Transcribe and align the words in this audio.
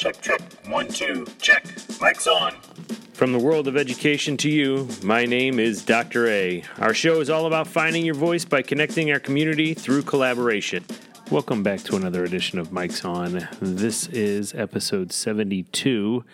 Check, 0.00 0.22
check. 0.22 0.40
One, 0.66 0.88
two, 0.88 1.26
check. 1.42 1.62
Mic's 2.00 2.26
on. 2.26 2.52
From 3.12 3.32
the 3.32 3.38
world 3.38 3.68
of 3.68 3.76
education 3.76 4.38
to 4.38 4.48
you, 4.48 4.88
my 5.02 5.26
name 5.26 5.60
is 5.60 5.84
Dr. 5.84 6.26
A. 6.26 6.64
Our 6.78 6.94
show 6.94 7.20
is 7.20 7.28
all 7.28 7.44
about 7.44 7.66
finding 7.66 8.06
your 8.06 8.14
voice 8.14 8.46
by 8.46 8.62
connecting 8.62 9.12
our 9.12 9.20
community 9.20 9.74
through 9.74 10.04
collaboration. 10.04 10.86
Welcome 11.30 11.62
back 11.62 11.80
to 11.80 11.96
another 11.96 12.24
edition 12.24 12.58
of 12.58 12.72
Mic's 12.72 13.04
On. 13.04 13.46
This 13.60 14.06
is 14.06 14.54
episode 14.54 15.12
72, 15.12 16.24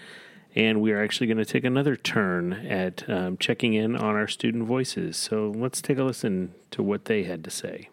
and 0.55 0.80
we 0.80 0.93
are 0.93 1.03
actually 1.03 1.27
going 1.27 1.39
to 1.39 1.45
take 1.45 1.64
another 1.64 1.96
turn 1.96 2.53
at 2.53 3.11
um, 3.11 3.37
checking 3.37 3.75
in 3.75 3.96
on 3.96 4.14
our 4.14 4.29
student 4.29 4.62
voices. 4.62 5.17
So 5.17 5.53
let's 5.57 5.83
take 5.83 5.98
a 5.98 6.05
listen 6.05 6.55
to 6.71 6.85
what 6.85 7.07
they 7.07 7.25
had 7.25 7.43
to 7.43 7.51
say. 7.51 7.89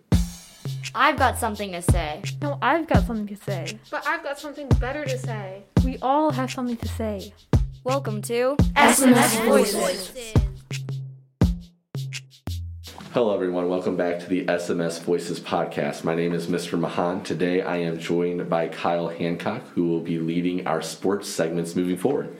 I've 0.95 1.17
got 1.17 1.37
something 1.37 1.71
to 1.71 1.81
say. 1.81 2.21
No, 2.41 2.57
I've 2.61 2.87
got 2.87 3.05
something 3.05 3.27
to 3.27 3.35
say. 3.35 3.79
But 3.89 4.05
I've 4.05 4.23
got 4.23 4.39
something 4.39 4.67
better 4.79 5.05
to 5.05 5.17
say. 5.17 5.63
We 5.83 5.97
all 6.01 6.31
have 6.31 6.51
something 6.51 6.77
to 6.77 6.87
say. 6.87 7.33
Welcome 7.83 8.21
to 8.23 8.55
SMS 8.75 9.45
Voices. 9.45 10.33
Hello, 13.13 13.33
everyone. 13.33 13.69
Welcome 13.69 13.95
back 13.95 14.19
to 14.19 14.27
the 14.27 14.45
SMS 14.45 15.01
Voices 15.01 15.39
podcast. 15.39 16.03
My 16.03 16.15
name 16.15 16.33
is 16.33 16.47
Mr. 16.47 16.79
Mahan. 16.79 17.23
Today 17.23 17.61
I 17.61 17.77
am 17.77 17.97
joined 17.97 18.49
by 18.49 18.67
Kyle 18.67 19.07
Hancock, 19.07 19.67
who 19.69 19.87
will 19.87 19.99
be 20.01 20.19
leading 20.19 20.67
our 20.67 20.81
sports 20.81 21.29
segments 21.29 21.75
moving 21.75 21.97
forward. 21.97 22.35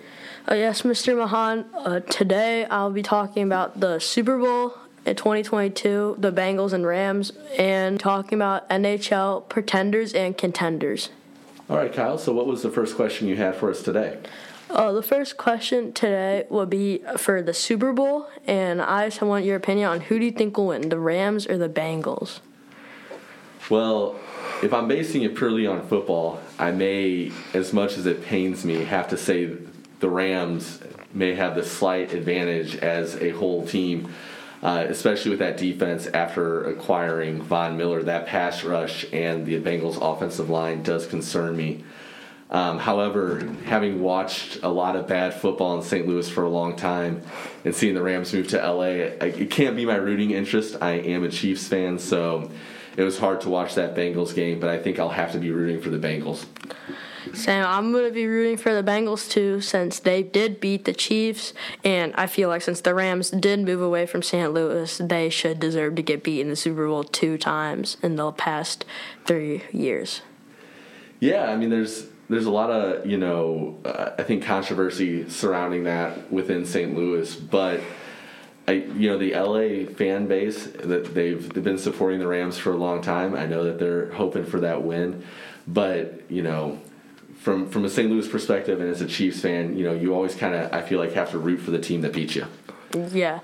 Uh, 0.50 0.56
yes, 0.56 0.82
Mr. 0.82 1.18
Mahan. 1.18 1.66
Uh, 1.74 2.00
today 2.02 2.66
I'll 2.66 2.92
be 2.92 3.04
talking 3.04 3.44
about 3.44 3.80
the 3.80 4.00
Super 4.00 4.38
Bowl 4.38 4.76
in 5.06 5.16
2022, 5.16 6.16
the 6.18 6.32
Bengals 6.32 6.74
and 6.74 6.86
Rams, 6.86 7.32
and 7.58 8.00
talking 8.00 8.38
about 8.38 8.70
NHL 8.70 9.48
pretenders 9.50 10.14
and 10.14 10.38
contenders. 10.38 11.10
All 11.70 11.78
right, 11.78 11.92
Kyle. 11.92 12.18
So, 12.18 12.34
what 12.34 12.48
was 12.48 12.62
the 12.62 12.70
first 12.70 12.96
question 12.96 13.28
you 13.28 13.36
had 13.36 13.56
for 13.56 13.70
us 13.70 13.82
today? 13.82 14.20
Uh, 14.70 14.92
the 14.92 15.04
first 15.04 15.38
question 15.38 15.94
today 15.94 16.46
will 16.50 16.66
be 16.66 17.04
for 17.18 17.42
the 17.42 17.54
Super 17.54 17.94
Bowl, 17.94 18.28
and 18.48 18.82
I 18.82 19.08
just 19.08 19.22
want 19.22 19.46
your 19.46 19.56
opinion 19.56 19.90
on 19.90 20.02
who 20.02 20.20
do 20.20 20.26
you 20.26 20.32
think 20.32 20.58
will 20.58 20.68
win, 20.68 20.90
the 20.90 21.00
Rams 21.00 21.48
or 21.48 21.58
the 21.58 21.70
Bengals? 21.70 22.40
Well, 23.70 24.20
if 24.64 24.74
I'm 24.74 24.88
basing 24.88 25.24
it 25.24 25.36
purely 25.36 25.68
on 25.68 25.88
football, 25.88 26.42
I 26.58 26.72
may, 26.72 27.32
as 27.54 27.72
much 27.72 27.98
as 27.98 28.06
it 28.06 28.24
pains 28.24 28.66
me, 28.66 28.84
have 28.84 29.10
to 29.10 29.18
say 29.18 29.56
the 30.00 30.10
Rams 30.10 30.80
may 31.14 31.36
have 31.36 31.56
the 31.56 31.64
slight 31.64 32.14
advantage 32.14 32.76
as 32.78 33.16
a 33.18 33.30
whole 33.30 33.66
team, 33.66 34.12
uh, 34.64 34.86
especially 34.88 35.30
with 35.30 35.40
that 35.40 35.58
defense 35.58 36.08
after 36.08 36.64
acquiring 36.64 37.42
Von 37.42 37.78
Miller. 37.78 38.02
That 38.02 38.28
pass 38.28 38.64
rush 38.64 39.06
and 39.12 39.46
the 39.46 39.62
Bengals' 39.62 40.00
offensive 40.02 40.50
line 40.50 40.82
does 40.84 41.06
concern 41.06 41.56
me. 41.58 41.84
Um, 42.50 42.80
however, 42.80 43.46
having 43.66 44.02
watched 44.02 44.60
a 44.64 44.70
lot 44.70 44.96
of 44.96 45.08
bad 45.08 45.34
football 45.34 45.76
in 45.76 45.84
St. 45.84 46.08
Louis 46.08 46.30
for 46.30 46.44
a 46.44 46.50
long 46.50 46.76
time 46.76 47.24
and 47.66 47.76
seeing 47.76 47.94
the 47.94 48.02
Rams 48.02 48.32
move 48.34 48.48
to 48.50 48.58
LA, 48.58 49.16
it 49.26 49.50
can't 49.50 49.76
be 49.76 49.86
my 49.86 49.96
rooting 49.96 50.32
interest. 50.32 50.78
I 50.80 50.92
am 50.92 51.24
a 51.24 51.30
Chiefs 51.30 51.68
fan, 51.68 52.00
so 52.00 52.50
it 52.96 53.04
was 53.04 53.18
hard 53.18 53.42
to 53.42 53.50
watch 53.50 53.76
that 53.76 53.96
Bengals 53.96 54.34
game, 54.34 54.60
but 54.60 54.70
I 54.70 54.78
think 54.78 55.00
I'll 55.00 55.10
have 55.10 55.34
to 55.34 55.40
be 55.40 55.52
rooting 55.52 55.82
for 55.82 55.90
the 55.90 55.98
Bengals. 55.98 56.46
Sam, 57.34 57.66
I'm 57.66 57.92
going 57.92 58.06
to 58.06 58.12
be 58.12 58.28
rooting 58.28 58.58
for 58.58 58.74
the 58.74 58.84
Bengals 58.84 59.30
too, 59.30 59.62
since 59.62 60.00
they 60.00 60.24
did 60.24 60.60
beat 60.60 60.86
the 60.86 60.94
Chiefs, 60.94 61.54
and 61.84 62.14
I 62.16 62.28
feel 62.28 62.50
like 62.50 62.62
since 62.62 62.82
the 62.82 62.94
Rams 62.94 63.30
did 63.30 63.62
move 63.62 63.82
away 63.82 64.06
from 64.06 64.22
St. 64.22 64.54
Louis, 64.54 64.98
they 64.98 65.30
should 65.30 65.60
deserve 65.60 65.96
to 65.96 66.02
get 66.02 66.24
beat 66.24 66.42
in 66.42 66.50
the 66.50 66.56
Super 66.56 66.88
Bowl 66.88 67.04
two 67.04 67.38
times 67.38 67.98
in 68.04 68.16
the 68.16 68.32
past 68.32 68.86
three 69.26 69.64
years. 69.72 70.22
Yeah, 71.20 71.50
I 71.50 71.56
mean, 71.56 71.70
there's 71.70 72.08
there's 72.30 72.46
a 72.46 72.52
lot 72.52 72.70
of 72.70 73.06
you 73.06 73.18
know 73.18 73.78
uh, 73.86 74.12
I 74.18 74.24
think 74.24 74.44
controversy 74.44 75.30
surrounding 75.30 75.86
that 75.86 76.32
within 76.32 76.66
St. 76.66 76.96
Louis, 76.96 77.36
but 77.36 77.80
I 78.68 78.72
you 78.72 79.10
know 79.10 79.18
the 79.18 79.34
LA 79.34 79.92
fan 79.94 80.28
base 80.28 80.66
that 80.66 81.14
they've 81.14 81.54
they've 81.54 81.64
been 81.64 81.78
supporting 81.78 82.20
the 82.20 82.28
Rams 82.28 82.58
for 82.58 82.74
a 82.74 82.78
long 82.78 83.02
time. 83.02 83.36
I 83.36 83.46
know 83.46 83.64
that 83.66 83.80
they're 83.80 84.12
hoping 84.14 84.46
for 84.46 84.60
that 84.62 84.84
win, 84.84 85.24
but 85.68 86.22
you 86.30 86.44
know 86.44 86.80
from 87.44 87.70
from 87.70 87.84
a 87.84 87.90
St. 87.90 88.10
Louis 88.10 88.28
perspective 88.28 88.80
and 88.80 88.90
as 88.90 89.02
a 89.02 89.08
Chiefs 89.08 89.42
fan, 89.42 89.78
you 89.78 89.84
know 89.84 89.94
you 89.94 90.14
always 90.14 90.34
kind 90.34 90.56
of 90.56 90.72
I 90.72 90.82
feel 90.82 90.98
like 90.98 91.12
have 91.12 91.32
to 91.32 91.38
root 91.38 91.60
for 91.60 91.72
the 91.72 91.80
team 91.80 92.02
that 92.02 92.14
beat 92.14 92.36
you. 92.36 92.48
Yeah, 92.94 93.42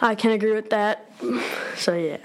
I 0.00 0.16
can 0.16 0.32
agree 0.32 0.52
with 0.52 0.70
that. 0.70 1.10
So 1.76 1.94
yeah. 1.94 2.18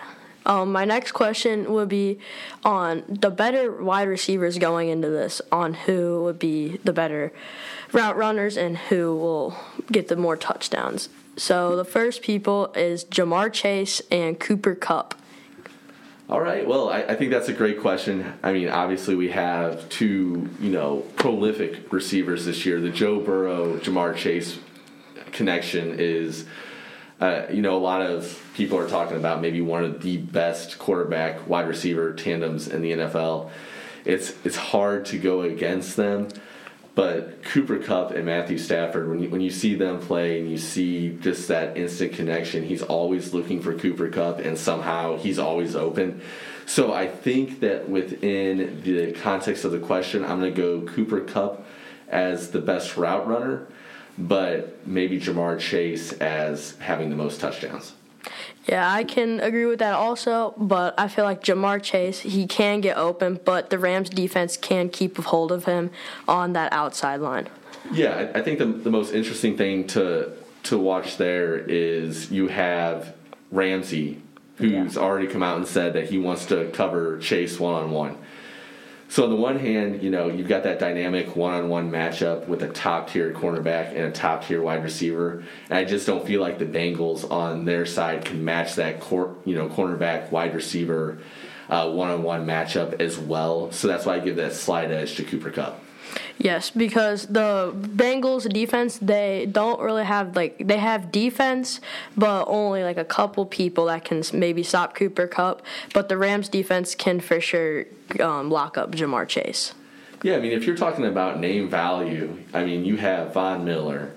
Um, 0.48 0.72
my 0.72 0.84
next 0.84 1.12
question 1.12 1.72
would 1.72 1.88
be 1.88 2.20
on 2.66 3.04
the 3.08 3.30
better 3.30 3.72
wide 3.72 4.08
receivers 4.08 4.58
going 4.58 4.90
into 4.90 5.10
this, 5.10 5.42
on 5.52 5.76
who 5.76 6.24
would 6.24 6.40
be 6.40 6.78
the 6.84 6.92
better 6.92 7.32
route 7.94 8.18
runners 8.18 8.58
and 8.58 8.76
who 8.78 9.16
will 9.16 9.56
get 9.92 10.08
the 10.08 10.16
more 10.16 10.36
touchdowns. 10.36 11.08
So 11.38 11.76
the 11.76 11.86
first 11.86 12.24
people 12.24 12.74
is 12.74 13.06
Ja'Marr 13.06 13.54
Chase 13.54 14.02
and 14.12 14.40
Cooper 14.40 14.74
Kupp. 14.76 15.16
All 16.30 16.40
right. 16.40 16.66
Well, 16.66 16.90
I, 16.90 17.02
I, 17.02 17.16
think 17.16 17.32
that's 17.32 17.50
a 17.50 17.54
great 17.54 17.82
question. 17.82 18.34
I 18.42 18.54
mean, 18.54 18.70
obviously, 18.70 19.14
we 19.14 19.30
have 19.30 19.88
two, 19.90 20.50
you 20.62 20.70
know, 20.70 21.04
prolific 21.18 21.92
receivers 21.92 22.46
this 22.46 22.66
year. 22.66 22.80
The 22.80 22.92
Joe 22.92 23.20
Burrow, 23.20 23.78
Ja'Marr 23.78 24.16
Chase 24.16 24.58
connection 25.34 26.00
is 26.00 26.46
uh, 27.24 27.48
you 27.50 27.62
know, 27.62 27.78
a 27.78 27.80
lot 27.80 28.02
of 28.02 28.42
people 28.54 28.78
are 28.78 28.90
talking 28.90 29.16
about 29.16 29.40
maybe 29.40 29.62
one 29.62 29.84
of 29.84 30.02
the 30.02 30.18
best 30.18 30.78
quarterback 30.78 31.48
wide 31.48 31.70
receiver 31.70 32.14
tandems 32.14 32.68
in 32.68 32.82
the 32.82 32.92
NFL. 32.92 33.50
It's 34.04 34.34
it's 34.44 34.58
hard 34.58 35.06
to 35.06 35.18
go 35.18 35.42
against 35.42 35.96
them, 35.96 36.28
but 36.96 37.44
Cooper 37.44 37.80
Kupp 37.80 38.12
and 38.12 38.26
Matthew 38.26 38.58
Stafford, 38.58 39.10
when 39.10 39.20
you, 39.20 39.30
when 39.30 39.42
you 39.42 39.50
see 39.50 39.76
them 39.76 40.00
play 40.00 40.40
and 40.40 40.50
you 40.50 40.58
see 40.58 41.18
just 41.22 41.48
that 41.48 41.76
instant 41.78 42.14
connection, 42.14 42.64
he's 42.64 42.84
always 42.84 43.34
looking 43.34 43.62
for 43.62 43.78
Cooper 43.78 44.10
Kupp 44.10 44.40
and 44.40 44.58
somehow 44.58 45.18
he's 45.18 45.40
always 45.40 45.76
open. 45.76 46.22
So 46.66 46.94
I 46.94 47.08
think 47.08 47.62
that 47.62 47.90
within 47.90 48.82
the 48.84 49.12
context 49.14 49.66
of 49.66 49.72
the 49.72 49.80
question, 49.80 50.24
I'm 50.24 50.40
going 50.40 50.54
to 50.54 50.62
go 50.62 50.82
Cooper 50.82 51.22
Kupp 51.22 51.66
as 52.10 52.52
the 52.52 52.62
best 52.62 52.96
route 52.96 53.28
runner 53.28 53.68
but 54.18 54.86
maybe 54.86 55.20
Ja'Marr 55.20 55.60
Chase 55.60 56.14
as 56.14 56.76
having 56.78 57.10
the 57.10 57.16
most 57.16 57.40
touchdowns. 57.40 57.94
Yeah, 58.66 58.90
I 58.90 59.04
can 59.04 59.42
agree 59.42 59.66
with 59.66 59.80
that 59.80 59.94
also, 59.94 60.54
but 60.58 60.98
I 60.98 61.10
feel 61.10 61.26
like 61.26 61.44
Ja'Marr 61.44 61.84
Chase, 61.84 62.22
he 62.22 62.48
can 62.48 62.80
get 62.80 62.98
open, 62.98 63.40
but 63.44 63.70
the 63.70 63.78
Rams 63.78 64.10
defense 64.10 64.56
can 64.56 64.90
keep 64.90 65.20
a 65.20 65.22
hold 65.22 65.52
of 65.52 65.66
him 65.66 65.92
on 66.28 66.54
that 66.54 66.72
outside 66.72 67.20
line. 67.20 67.50
Yeah, 67.92 68.32
I 68.34 68.42
think 68.42 68.60
the, 68.60 68.66
the 68.66 68.90
most 68.90 69.14
interesting 69.14 69.58
thing 69.58 69.88
to 69.88 70.32
to 70.64 70.78
watch 70.78 71.18
there 71.18 71.58
is 71.58 72.32
you 72.32 72.48
have 72.48 73.14
Ramsey, 73.52 74.22
who's 74.56 74.96
yeah. 74.96 75.02
already 75.02 75.28
come 75.28 75.44
out 75.44 75.58
and 75.58 75.68
said 75.68 75.92
that 75.94 76.10
he 76.10 76.18
wants 76.18 76.46
to 76.46 76.70
cover 76.72 77.18
Chase 77.20 77.60
one 77.60 77.74
on 77.76 77.92
one. 77.92 78.18
So 79.14 79.26
on 79.26 79.30
the 79.30 79.36
one 79.36 79.60
hand, 79.60 80.02
you 80.02 80.10
know, 80.10 80.28
you've 80.28 80.48
got 80.48 80.64
that 80.64 80.80
dynamic 80.80 81.36
one-on-one 81.36 81.92
matchup 81.92 82.48
with 82.48 82.64
a 82.64 82.70
top-tier 82.70 83.32
cornerback 83.32 83.90
and 83.90 84.06
a 84.06 84.12
top-tier 84.12 84.60
wide 84.60 84.82
receiver, 84.84 85.44
and 85.70 85.78
I 85.78 85.86
just 85.86 86.08
don't 86.08 86.26
feel 86.26 86.42
like 86.42 86.58
the 86.58 86.66
Bengals 86.66 87.30
on 87.30 87.66
their 87.66 87.86
side 87.86 88.26
can 88.26 88.44
match 88.44 88.74
that, 88.74 89.00
cor- 89.02 89.36
you 89.46 89.54
know, 89.54 89.70
cornerback 89.70 90.32
wide 90.32 90.56
receiver 90.56 91.20
uh, 91.70 91.92
one-on-one 91.92 92.48
matchup 92.48 93.00
as 93.00 93.20
well. 93.20 93.72
So 93.72 93.88
that's 93.88 94.08
why 94.08 94.16
I 94.16 94.20
give 94.20 94.38
that 94.38 94.54
slight 94.54 94.90
edge 94.90 95.14
to 95.18 95.24
Cooper 95.24 95.52
Kupp. 95.52 95.83
Yes, 96.38 96.70
because 96.70 97.28
the 97.28 97.74
Bengals 97.76 98.52
defense 98.52 98.98
they 98.98 99.48
don't 99.52 99.80
really 99.80 100.04
have 100.04 100.36
like 100.36 100.58
they 100.60 100.78
have 100.78 101.12
defense, 101.12 101.80
but 102.18 102.46
only 102.48 102.84
like 102.84 102.98
a 102.98 103.06
couple 103.06 103.46
people 103.46 103.86
that 103.86 104.04
can 104.04 104.24
maybe 104.34 104.64
stop 104.64 104.96
Cooper 104.96 105.28
Kupp. 105.28 105.62
But 105.94 106.10
the 106.10 106.18
Rams 106.18 106.50
defense 106.50 106.96
can 106.96 107.20
for 107.20 107.40
sure 107.40 107.86
um, 108.20 108.50
lock 108.50 108.78
up 108.78 108.92
Ja'Marr 108.92 109.28
Chase. 109.28 109.74
Yeah, 110.22 110.36
I 110.36 110.40
mean 110.40 110.52
if 110.52 110.66
you're 110.66 110.78
talking 110.78 111.06
about 111.06 111.40
name 111.40 111.70
value, 111.70 112.38
I 112.54 112.66
mean 112.66 112.86
you 112.86 112.98
have 112.98 113.34
Von 113.34 113.66
Miller, 113.66 114.12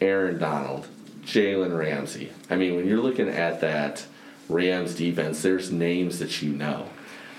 Aaron 0.00 0.38
Donald, 0.38 0.88
Jalen 1.22 1.76
Ramsey. 1.76 2.32
I 2.50 2.56
mean 2.56 2.76
when 2.76 2.86
you're 2.86 3.02
looking 3.02 3.28
at 3.28 3.60
that 3.60 4.06
Rams 4.48 4.94
defense, 4.94 5.42
there's 5.42 5.72
names 5.72 6.18
that 6.20 6.42
you 6.42 6.52
know. 6.52 6.88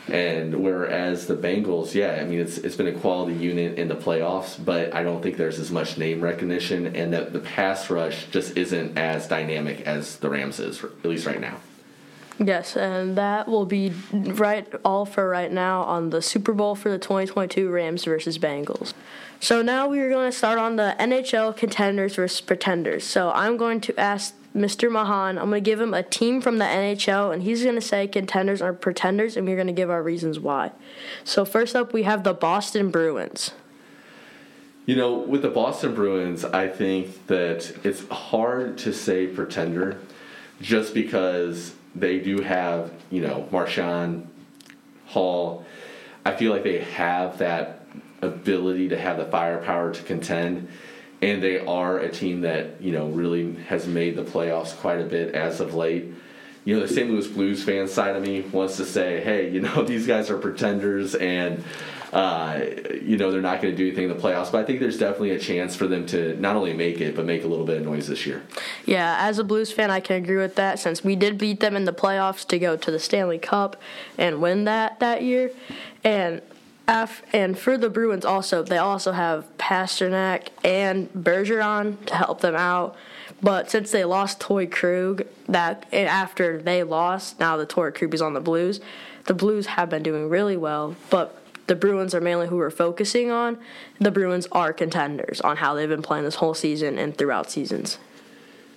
And 0.10 0.64
whereas 0.64 1.28
the 1.28 1.36
Bengals, 1.36 1.94
yeah, 1.94 2.20
I 2.22 2.26
mean 2.26 2.40
it's 2.40 2.58
it's 2.58 2.76
been 2.76 2.88
a 2.88 3.00
quality 3.00 3.34
unit 3.34 3.78
in 3.78 3.88
the 3.88 3.96
playoffs, 3.96 4.64
but 4.64 4.94
I 4.94 5.04
don't 5.04 5.22
think 5.22 5.38
there's 5.38 5.60
as 5.60 5.72
much 5.72 5.98
name 5.98 6.22
recognition, 6.22 6.96
and 6.96 7.14
that 7.14 7.34
the 7.34 7.40
pass 7.40 7.90
rush 7.90 8.28
just 8.28 8.56
isn't 8.56 8.98
as 8.98 9.28
dynamic 9.28 9.82
as 9.82 10.18
the 10.18 10.30
Rams 10.30 10.60
is, 10.60 10.84
at 10.84 11.06
least 11.06 11.26
right 11.26 11.42
now. 11.42 11.58
Yes, 12.40 12.78
and 12.78 13.18
that 13.18 13.48
will 13.48 13.66
be 13.66 13.92
right 14.12 14.72
all 14.86 15.06
for 15.06 15.28
right 15.28 15.52
now 15.52 15.82
on 15.84 16.12
the 16.12 16.22
Super 16.22 16.54
Bowl 16.54 16.76
for 16.76 16.90
the 16.90 17.00
2022 17.00 17.70
Rams 17.70 18.06
versus 18.06 18.38
Bengals. 18.38 18.94
So 19.40 19.62
now 19.62 19.88
we 19.88 20.00
are 20.00 20.10
going 20.10 20.32
to 20.32 20.38
start 20.38 20.60
on 20.60 20.76
the 20.76 20.96
NHL 21.00 21.56
contenders 21.58 22.16
versus 22.16 22.42
pretenders. 22.42 23.04
So 23.04 23.32
I'm 23.32 23.58
going 23.58 23.82
to 23.82 24.00
ask 24.00 24.36
Mr. 24.58 24.92
Mahan. 24.92 25.38
I'm 25.38 25.50
going 25.50 25.64
to 25.64 25.70
give 25.70 25.80
him 25.80 25.94
a 25.94 26.04
team 26.04 26.42
from 26.42 26.58
the 26.58 26.66
NHL, 26.66 27.34
and 27.34 27.44
he's 27.44 27.64
going 27.64 27.76
to 27.76 27.82
say 27.82 28.08
contenders 28.08 28.62
are 28.62 28.74
pretenders, 28.74 29.38
and 29.38 29.48
we're 29.48 29.56
going 29.56 29.68
to 29.68 29.74
give 29.74 29.90
our 29.90 30.04
reasons 30.04 30.40
why. 30.40 30.72
So, 31.24 31.46
first 31.46 31.76
up, 31.76 31.94
we 31.94 32.04
have 32.04 32.24
the 32.24 32.34
Boston 32.34 32.92
Bruins. 32.92 33.52
You 34.86 34.96
know, 34.96 35.18
with 35.18 35.42
the 35.42 35.50
Boston 35.50 35.94
Bruins, 35.94 36.46
I 36.46 36.68
think 36.70 37.28
that 37.28 37.74
it's 37.84 38.08
hard 38.08 38.78
to 38.80 38.94
say 38.94 39.28
pretender 39.28 40.00
just 40.62 40.94
because 40.94 41.74
they 41.94 42.20
do 42.20 42.42
have, 42.42 42.92
you 43.10 43.22
know, 43.22 43.48
Marchand, 43.52 44.28
Hall. 45.08 45.66
I 46.26 46.36
feel 46.36 46.52
like 46.52 46.64
they 46.64 46.80
have 46.80 47.38
that 47.40 47.86
ability 48.22 48.90
to 48.90 48.98
have 48.98 49.18
the 49.18 49.26
firepower 49.26 49.94
to 49.94 50.04
contend. 50.04 50.68
And 51.22 51.42
they 51.42 51.60
are 51.60 52.00
a 52.00 52.10
team 52.10 52.42
that, 52.42 52.82
you 52.82 52.92
know, 52.92 53.08
really 53.08 53.56
has 53.68 53.88
made 53.88 54.16
the 54.16 54.24
playoffs 54.24 54.76
quite 54.76 55.00
a 55.00 55.06
bit 55.06 55.34
as 55.34 55.60
of 55.60 55.74
late. 55.74 56.14
You 56.64 56.76
know, 56.76 56.86
the 56.86 56.94
St. 56.94 57.10
Louis 57.10 57.28
Blues 57.28 57.64
fan 57.64 57.88
side 57.88 58.16
of 58.16 58.22
me 58.22 58.42
wants 58.42 58.78
to 58.78 58.86
say, 58.86 59.22
hey, 59.22 59.50
you 59.50 59.62
know, 59.62 59.84
these 59.88 60.06
guys 60.06 60.30
are 60.30 60.38
pretenders 60.38 61.16
and 61.16 61.64
uh, 62.14 62.62
you 63.02 63.18
know, 63.18 63.32
they're 63.32 63.42
not 63.42 63.62
going 63.62 63.74
to 63.74 63.78
do 63.78 63.88
anything 63.88 64.10
in 64.10 64.16
the 64.16 64.22
playoffs. 64.22 64.52
But 64.52 64.62
I 64.62 64.64
think 64.64 64.80
there's 64.80 64.98
definitely 64.98 65.32
a 65.32 65.40
chance 65.40 65.76
for 65.76 65.88
them 65.88 66.06
to 66.08 66.36
not 66.40 66.56
only 66.56 66.74
make 66.74 67.02
it, 67.02 67.16
but 67.16 67.26
make 67.26 67.44
a 67.44 67.48
little 67.48 67.66
bit 67.66 67.78
of 67.78 67.84
noise 67.84 68.08
this 68.08 68.26
year. 68.26 68.44
Yeah, 68.86 69.18
as 69.20 69.40
a 69.40 69.44
Blues 69.44 69.72
fan, 69.72 69.92
I 69.92 70.00
can 70.00 70.16
agree 70.16 70.38
with 70.38 70.56
that 70.56 70.80
since 70.80 71.04
we 71.04 71.16
did 71.16 71.38
beat 71.38 71.60
them 71.60 71.76
in 71.76 71.86
the 71.86 71.94
playoffs 71.94 72.48
to 72.48 72.60
go 72.60 72.78
to 72.78 72.92
the 72.92 73.00
Stanley 73.00 73.38
Cup 73.38 73.76
and 74.18 74.42
win 74.42 74.64
that 74.66 75.00
that 75.00 75.22
year. 75.22 75.52
And 76.04 76.42
Af- 76.88 77.24
and 77.34 77.58
for 77.58 77.78
the 77.78 77.90
Bruins 77.90 78.24
also, 78.24 78.64
they 78.64 78.78
also 78.78 79.12
have 79.12 79.46
Pastrnak 79.58 80.50
and 80.64 81.12
Bergeron 81.14 82.04
to 82.06 82.16
help 82.16 82.42
them 82.42 82.56
out. 82.56 82.96
But 83.42 83.70
since 83.70 83.92
they 83.92 84.06
lost 84.06 84.40
Torey 84.40 84.72
Krug, 84.72 85.24
that 85.48 85.92
after 85.94 86.62
they 86.62 86.84
lost, 86.84 87.40
now 87.40 87.58
the 87.58 87.66
Torey 87.66 87.94
Krug 87.94 88.14
is 88.14 88.22
on 88.22 88.34
the 88.34 88.40
Blues. 88.40 88.80
The 89.26 89.34
Blues 89.34 89.68
have 89.68 89.90
been 89.90 90.04
doing 90.04 90.30
really 90.30 90.56
well, 90.56 90.96
but 91.10 91.42
the 91.68 91.76
Bruins 91.76 92.16
are 92.16 92.22
mainly 92.22 92.48
who 92.48 92.56
we're 92.56 92.72
focusing 92.72 93.30
on. 93.30 93.58
The 94.00 94.10
Bruins 94.10 94.48
are 94.54 94.72
contenders 94.72 95.42
on 95.42 95.58
how 95.58 95.74
they've 95.74 95.90
been 95.90 96.02
playing 96.02 96.24
this 96.24 96.36
whole 96.36 96.54
season 96.54 96.98
and 96.98 97.18
throughout 97.18 97.52
seasons. 97.52 98.00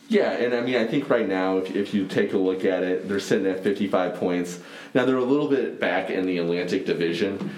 Yeah, 0.09 0.33
and 0.33 0.53
I 0.53 0.61
mean, 0.61 0.75
I 0.75 0.89
think 0.89 1.09
right 1.09 1.29
now, 1.29 1.59
if, 1.59 1.75
if 1.77 1.95
you 1.95 2.05
take 2.05 2.33
a 2.33 2.39
look 2.39 2.65
at 2.65 2.83
it, 2.83 3.09
they're 3.09 3.21
sitting 3.21 3.47
at 3.47 3.63
55 3.63 4.17
points. 4.17 4.59
Now, 4.95 5.05
they're 5.05 5.17
a 5.17 5.25
little 5.25 5.49
bit 5.49 5.79
back 5.79 6.11
in 6.11 6.27
the 6.27 6.39
Atlantic 6.39 6.87
Division, 6.87 7.51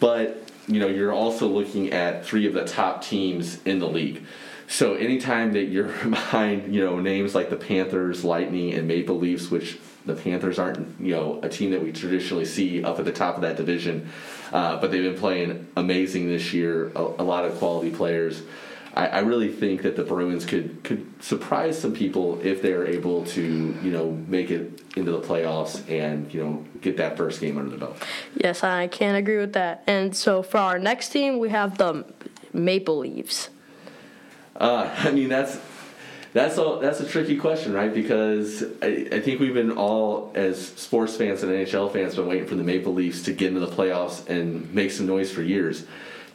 but, 0.00 0.50
you 0.66 0.80
know, 0.80 0.88
you're 0.88 1.12
also 1.12 1.46
looking 1.46 1.92
at 1.92 2.24
three 2.24 2.46
of 2.46 2.54
the 2.54 2.64
top 2.64 3.02
teams 3.02 3.62
in 3.64 3.78
the 3.78 3.88
league. 3.88 4.24
So 4.66 4.94
anytime 4.94 5.52
that 5.54 5.64
you're 5.64 5.88
behind, 6.08 6.74
you 6.74 6.84
know, 6.84 6.98
names 7.00 7.34
like 7.34 7.50
the 7.50 7.56
Panthers, 7.56 8.24
Lightning, 8.24 8.72
and 8.74 8.86
Maple 8.86 9.18
Leafs, 9.18 9.50
which 9.50 9.78
the 10.06 10.14
Panthers 10.14 10.58
aren't, 10.58 11.00
you 11.00 11.14
know, 11.14 11.40
a 11.42 11.48
team 11.48 11.72
that 11.72 11.82
we 11.82 11.92
traditionally 11.92 12.44
see 12.44 12.82
up 12.82 12.98
at 12.98 13.04
the 13.04 13.12
top 13.12 13.36
of 13.36 13.42
that 13.42 13.56
division, 13.56 14.08
uh, 14.52 14.80
but 14.80 14.90
they've 14.90 15.02
been 15.02 15.18
playing 15.18 15.68
amazing 15.76 16.28
this 16.28 16.52
year. 16.52 16.90
A, 16.96 17.02
a 17.02 17.24
lot 17.24 17.44
of 17.44 17.54
quality 17.56 17.90
players. 17.90 18.42
I, 18.94 19.06
I, 19.06 19.18
really 19.20 19.52
think 19.52 19.82
that 19.82 19.96
the 19.96 20.02
Bruins 20.02 20.44
could 20.44 20.82
could 20.82 21.22
surprise 21.22 21.80
some 21.80 21.94
people 21.94 22.40
if 22.42 22.60
they're 22.60 22.86
able 22.86 23.24
to, 23.26 23.42
you 23.82 23.90
know, 23.90 24.12
make 24.26 24.50
it 24.50 24.82
into 24.96 25.12
the 25.12 25.20
playoffs 25.20 25.88
and 25.88 26.32
you 26.34 26.42
know 26.42 26.64
get 26.80 26.96
that 26.96 27.16
first 27.16 27.40
game 27.40 27.56
under 27.56 27.70
the 27.70 27.76
belt. 27.76 27.96
Yes, 28.34 28.64
I 28.64 28.88
can 28.88 29.14
agree 29.14 29.38
with 29.38 29.52
that. 29.52 29.84
And 29.86 30.16
so 30.16 30.42
for 30.42 30.58
our 30.58 30.78
next 30.78 31.10
team, 31.10 31.38
we 31.38 31.50
have 31.50 31.78
the 31.78 32.04
Maple 32.52 32.98
Leafs. 32.98 33.50
Uh, 34.56 34.92
I 34.98 35.12
mean 35.12 35.28
that's 35.28 35.58
that's 36.32 36.58
a 36.58 36.78
that's 36.80 37.00
a 37.00 37.06
tricky 37.06 37.36
question, 37.36 37.72
right? 37.72 37.92
Because 37.92 38.62
I, 38.82 39.08
I, 39.12 39.20
think 39.20 39.40
we've 39.40 39.54
been 39.54 39.72
all 39.72 40.30
as 40.34 40.64
sports 40.64 41.16
fans 41.16 41.42
and 41.42 41.50
NHL 41.52 41.92
fans 41.92 42.14
been 42.14 42.26
waiting 42.26 42.46
for 42.46 42.54
the 42.54 42.62
Maple 42.62 42.94
Leafs 42.94 43.22
to 43.22 43.32
get 43.32 43.48
into 43.48 43.60
the 43.60 43.66
playoffs 43.66 44.28
and 44.28 44.72
make 44.72 44.92
some 44.92 45.06
noise 45.06 45.32
for 45.32 45.42
years. 45.42 45.86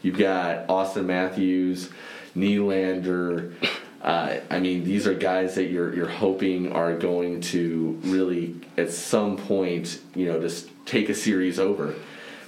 You've 0.05 0.19
got 0.19 0.67
Auston 0.67 1.05
Matthews, 1.05 1.89
Nylander. 2.37 3.55
Uh, 4.03 4.37
I 4.51 4.59
mean, 4.59 4.83
these 4.83 5.07
are 5.07 5.15
guys 5.15 5.55
that 5.55 5.71
you're 5.71 5.95
you're 5.95 6.07
hoping 6.07 6.71
are 6.71 6.95
going 6.95 7.41
to 7.41 7.99
really 8.03 8.55
at 8.77 8.91
some 8.91 9.35
point, 9.35 9.99
you 10.13 10.27
know, 10.27 10.39
just 10.39 10.69
take 10.85 11.09
a 11.09 11.15
series 11.15 11.57
over. 11.57 11.95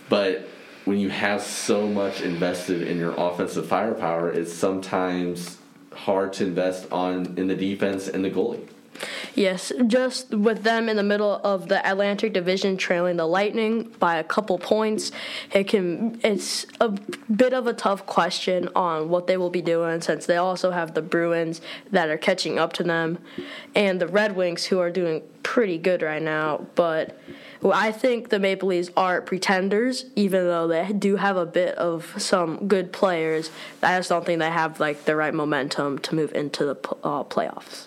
But 0.08 0.48
when 0.86 1.00
you 1.00 1.10
have 1.10 1.42
so 1.42 1.88
much 1.88 2.22
invested 2.22 2.84
in 2.84 3.00
your 3.00 3.16
offensive 3.18 3.66
firepower, 3.66 4.30
it's 4.30 4.54
sometimes 4.54 5.58
hard 5.92 6.34
to 6.34 6.44
invest 6.44 6.92
on 6.92 7.40
in 7.40 7.48
the 7.48 7.56
defense 7.56 8.08
and 8.08 8.24
the 8.24 8.30
goalie. 8.30 8.68
Yes, 9.38 9.72
just 9.86 10.34
with 10.34 10.64
them 10.64 10.90
in 10.90 10.98
the 10.98 11.04
middle 11.04 11.40
of 11.44 11.68
the 11.68 11.88
Atlantic 11.88 12.34
Division 12.34 12.76
trailing 12.76 13.18
the 13.18 13.28
Lightning 13.28 13.84
by 14.00 14.16
a 14.16 14.24
couple 14.24 14.58
points, 14.58 15.12
it 15.54 15.66
can 15.68 16.20
it's 16.24 16.66
a 16.82 16.90
bit 16.90 17.54
of 17.54 17.68
a 17.68 17.74
tough 17.74 18.08
question 18.08 18.68
on 18.76 19.10
what 19.10 19.28
they 19.28 19.38
will 19.38 19.52
be 19.52 19.62
doing 19.62 20.02
since 20.02 20.26
they 20.26 20.38
also 20.38 20.72
have 20.72 20.96
the 20.96 21.04
Bruins 21.04 21.62
that 21.92 22.10
are 22.10 22.18
catching 22.18 22.58
up 22.58 22.74
to 22.74 22.84
them 22.84 23.20
and 23.76 24.02
the 24.02 24.08
Red 24.08 24.36
Wings 24.36 24.66
who 24.66 24.80
are 24.80 24.90
doing 24.90 25.22
pretty 25.44 25.78
good 25.78 26.02
right 26.02 26.24
now, 26.24 26.66
but 26.74 27.22
I 27.64 27.92
think 27.92 28.30
the 28.30 28.40
Maple 28.40 28.70
Leafs 28.70 28.90
are 28.98 29.22
pretenders, 29.22 30.06
even 30.16 30.46
though 30.46 30.68
they 30.68 30.92
do 30.94 31.16
have 31.18 31.38
a 31.38 31.46
bit 31.46 31.76
of 31.76 32.16
some 32.18 32.68
good 32.68 32.92
players. 32.92 33.52
I 33.84 34.00
just 34.00 34.10
don't 34.10 34.26
think 34.26 34.40
they 34.40 34.50
have 34.50 34.80
like 34.80 35.06
the 35.06 35.16
right 35.16 35.34
momentum 35.34 36.00
to 36.00 36.16
move 36.16 36.34
into 36.34 36.66
the 36.66 36.76
uh, 37.04 37.24
playoffs. 37.24 37.86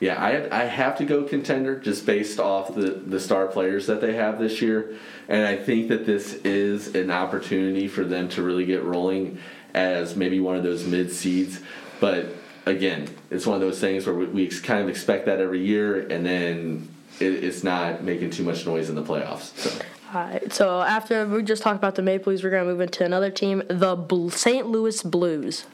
Yeah, 0.00 0.22
I 0.22 0.62
I 0.62 0.64
have 0.64 0.96
to 0.98 1.04
go 1.04 1.24
contender 1.24 1.78
just 1.78 2.06
based 2.06 2.38
off 2.38 2.74
the 2.74 2.90
the 2.90 3.20
star 3.20 3.46
players 3.46 3.86
that 3.86 4.00
they 4.00 4.14
have 4.14 4.38
this 4.38 4.60
year, 4.60 4.96
and 5.28 5.46
I 5.46 5.56
think 5.56 5.88
that 5.88 6.06
this 6.06 6.34
is 6.44 6.94
an 6.94 7.10
opportunity 7.10 7.88
for 7.88 8.04
them 8.04 8.28
to 8.30 8.42
really 8.42 8.64
get 8.64 8.82
rolling 8.82 9.38
as 9.74 10.16
maybe 10.16 10.40
one 10.40 10.56
of 10.56 10.62
those 10.62 10.86
mid 10.86 11.12
seeds, 11.12 11.60
but. 12.00 12.26
Again, 12.66 13.10
it's 13.30 13.44
one 13.44 13.56
of 13.56 13.60
those 13.60 13.78
things 13.78 14.06
where 14.06 14.14
we, 14.14 14.24
we 14.24 14.48
kind 14.48 14.80
of 14.80 14.88
expect 14.88 15.26
that 15.26 15.38
every 15.38 15.62
year, 15.62 16.00
and 16.08 16.24
then 16.24 16.88
it, 17.20 17.44
it's 17.44 17.62
not 17.62 18.02
making 18.02 18.30
too 18.30 18.42
much 18.42 18.64
noise 18.64 18.88
in 18.88 18.94
the 18.94 19.02
playoffs. 19.02 19.54
So. 19.54 19.84
All 20.14 20.20
right. 20.20 20.52
So 20.52 20.80
after 20.80 21.26
we 21.26 21.42
just 21.42 21.62
talked 21.62 21.76
about 21.76 21.96
the 21.96 22.02
Maple 22.02 22.32
Leafs, 22.32 22.44
we're 22.44 22.50
going 22.50 22.64
to 22.64 22.70
move 22.70 22.80
into 22.80 23.04
another 23.04 23.30
team, 23.30 23.64
the 23.68 24.30
St. 24.30 24.66
Louis 24.68 25.02
Blues. 25.02 25.64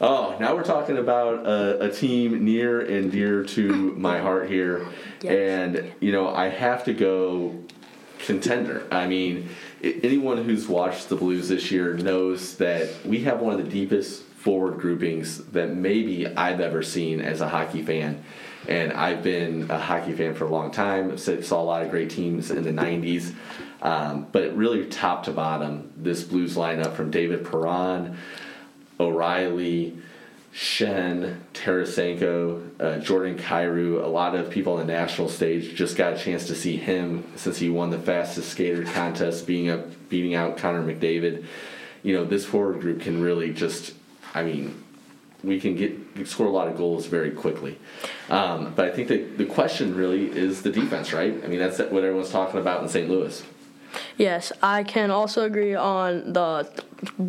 Oh, 0.00 0.34
now 0.40 0.54
we're 0.54 0.64
talking 0.64 0.96
about 0.96 1.46
a, 1.46 1.84
a, 1.84 1.92
team 1.92 2.42
near 2.42 2.80
and 2.80 3.12
dear 3.12 3.44
to 3.44 3.68
my 3.98 4.18
heart 4.18 4.48
here, 4.48 4.86
yes. 5.20 5.32
and 5.32 5.92
you 6.00 6.10
know 6.10 6.34
I 6.34 6.48
have 6.48 6.84
to 6.84 6.94
go 6.94 7.54
contender. 8.18 8.86
I 8.90 9.06
mean, 9.06 9.50
anyone 9.82 10.42
who's 10.42 10.66
watched 10.66 11.10
the 11.10 11.16
Blues 11.16 11.50
this 11.50 11.70
year 11.70 11.94
knows 11.94 12.56
that 12.56 12.88
we 13.04 13.24
have 13.24 13.40
one 13.40 13.52
of 13.52 13.62
the 13.62 13.70
deepest 13.70 14.22
forward 14.22 14.78
groupings 14.78 15.44
that 15.48 15.74
maybe 15.74 16.26
I've 16.26 16.60
ever 16.60 16.82
seen 16.82 17.20
as 17.20 17.42
a 17.42 17.48
hockey 17.48 17.82
fan. 17.82 18.24
And 18.68 18.92
I've 18.92 19.22
been 19.22 19.70
a 19.70 19.78
hockey 19.78 20.12
fan 20.12 20.34
for 20.34 20.44
a 20.44 20.48
long 20.48 20.70
time. 20.70 21.16
Saw 21.18 21.60
a 21.60 21.62
lot 21.62 21.82
of 21.82 21.90
great 21.90 22.10
teams 22.10 22.50
in 22.50 22.62
the 22.62 22.70
90s. 22.70 23.34
Um, 23.82 24.26
but 24.32 24.54
really, 24.56 24.86
top 24.86 25.24
to 25.24 25.32
bottom, 25.32 25.92
this 25.96 26.22
Blues 26.22 26.56
lineup 26.56 26.94
from 26.94 27.10
David 27.10 27.44
Perron, 27.44 28.18
O'Reilly, 29.00 29.96
Schenn, 30.54 31.40
Tarasenko, 31.54 32.80
uh, 32.80 32.98
Jordan 32.98 33.38
Kyrou, 33.38 34.04
a 34.04 34.06
lot 34.06 34.34
of 34.34 34.50
people 34.50 34.74
on 34.74 34.80
the 34.80 34.92
national 34.92 35.28
stage 35.28 35.74
just 35.74 35.96
got 35.96 36.12
a 36.12 36.18
chance 36.18 36.46
to 36.48 36.54
see 36.54 36.76
him 36.76 37.24
since 37.36 37.58
he 37.58 37.70
won 37.70 37.90
the 37.90 37.98
fastest 37.98 38.50
skater 38.50 38.84
contest, 38.84 39.46
being 39.46 39.70
up, 39.70 39.86
beating 40.08 40.34
out 40.34 40.58
Connor 40.58 40.82
McDavid. 40.82 41.44
You 42.02 42.14
know, 42.14 42.24
this 42.24 42.44
forward 42.44 42.80
group 42.80 43.00
can 43.00 43.22
really 43.22 43.52
just, 43.52 43.94
I 44.34 44.42
mean, 44.42 44.82
we 45.42 45.60
can 45.60 45.76
get 45.76 46.26
score 46.26 46.46
a 46.46 46.50
lot 46.50 46.68
of 46.68 46.76
goals 46.76 47.06
very 47.06 47.30
quickly. 47.30 47.78
Um, 48.28 48.74
but 48.74 48.86
I 48.86 48.90
think 48.90 49.08
that 49.08 49.38
the 49.38 49.46
question 49.46 49.94
really 49.94 50.26
is 50.26 50.62
the 50.62 50.70
defense, 50.70 51.12
right? 51.12 51.32
I 51.44 51.46
mean, 51.46 51.58
that's 51.58 51.78
what 51.78 52.04
everyone's 52.04 52.30
talking 52.30 52.60
about 52.60 52.82
in 52.82 52.88
St. 52.88 53.08
Louis. 53.08 53.42
Yes, 54.16 54.52
I 54.62 54.84
can 54.84 55.10
also 55.10 55.44
agree 55.44 55.74
on 55.74 56.32
the 56.32 56.68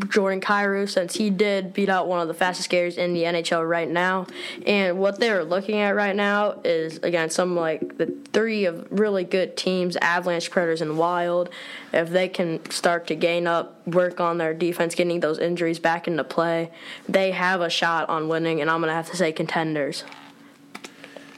Jordan 0.09 0.41
Kyrou 0.41 0.89
since 0.89 1.15
he 1.15 1.29
did 1.29 1.73
beat 1.73 1.89
out 1.89 2.07
one 2.07 2.19
of 2.19 2.27
the 2.27 2.33
fastest 2.33 2.65
skaters 2.65 2.97
in 2.97 3.13
the 3.13 3.23
NHL 3.23 3.67
right 3.67 3.89
now. 3.89 4.27
And 4.65 4.99
what 4.99 5.19
they're 5.19 5.43
looking 5.43 5.79
at 5.79 5.95
right 5.95 6.15
now 6.15 6.59
is 6.63 6.97
again 6.97 7.29
some 7.29 7.55
like 7.55 7.97
the 7.97 8.13
three 8.33 8.65
of 8.65 8.87
really 8.91 9.23
good 9.23 9.55
teams, 9.55 9.95
Avalanche, 9.97 10.51
Predators, 10.51 10.81
and 10.81 10.97
Wild. 10.97 11.49
If 11.93 12.09
they 12.09 12.27
can 12.27 12.69
start 12.69 13.07
to 13.07 13.15
gain 13.15 13.47
up, 13.47 13.85
work 13.87 14.19
on 14.19 14.37
their 14.37 14.53
defense, 14.53 14.95
getting 14.95 15.19
those 15.19 15.39
injuries 15.39 15.79
back 15.79 16.07
into 16.07 16.23
play, 16.23 16.71
they 17.07 17.31
have 17.31 17.61
a 17.61 17.69
shot 17.69 18.09
on 18.09 18.27
winning. 18.27 18.61
And 18.61 18.69
I'm 18.69 18.81
gonna 18.81 18.93
have 18.93 19.09
to 19.11 19.17
say 19.17 19.31
contenders. 19.31 20.03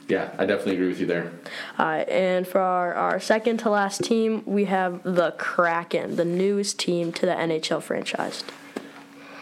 Yeah, 0.08 0.30
I 0.38 0.44
definitely 0.44 0.74
agree 0.74 0.88
with 0.88 1.00
you 1.00 1.06
there. 1.06 1.32
Right, 1.78 2.08
and 2.08 2.46
for 2.46 2.60
our, 2.60 2.94
our 2.94 3.20
second 3.20 3.58
to 3.58 3.70
last 3.70 4.04
team, 4.04 4.42
we 4.44 4.66
have 4.66 5.02
the 5.02 5.32
Kraken, 5.32 6.16
the 6.16 6.24
newest 6.24 6.78
team 6.78 7.12
to 7.12 7.26
the 7.26 7.32
NHL 7.32 7.82
franchise. 7.82 8.44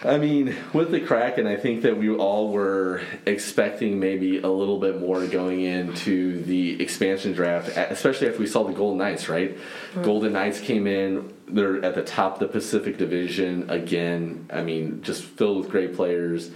I 0.05 0.19
mean, 0.19 0.57
with 0.73 0.91
the 0.91 1.01
Kraken, 1.01 1.47
I 1.47 1.57
think 1.57 1.83
that 1.83 1.97
we 1.97 2.11
all 2.11 2.51
were 2.51 3.03
expecting 3.25 4.01
maybe 4.01 4.39
a 4.39 4.49
little 4.49 4.79
bit 4.79 5.01
more 5.01 5.25
going 5.27 5.63
into 5.63 6.43
the 6.43 6.83
expansion 6.83 7.33
draft, 7.33 7.69
especially 7.77 8.29
after 8.29 8.41
we 8.41 8.47
saw 8.47 8.65
the 8.65 8.73
Golden 8.73 8.99
Knights, 8.99 9.29
right? 9.29 9.57
Mm-hmm. 9.57 10.03
Golden 10.03 10.33
Knights 10.33 10.59
came 10.59 10.89
in, 10.89 11.33
they're 11.47 11.85
at 11.85 11.95
the 11.95 12.03
top 12.03 12.35
of 12.35 12.41
the 12.41 12.49
Pacific 12.49 12.99
Division 12.99 13.71
again. 13.71 14.49
I 14.53 14.63
mean, 14.63 15.03
just 15.03 15.23
filled 15.23 15.59
with 15.59 15.71
great 15.71 15.95
players. 15.95 16.51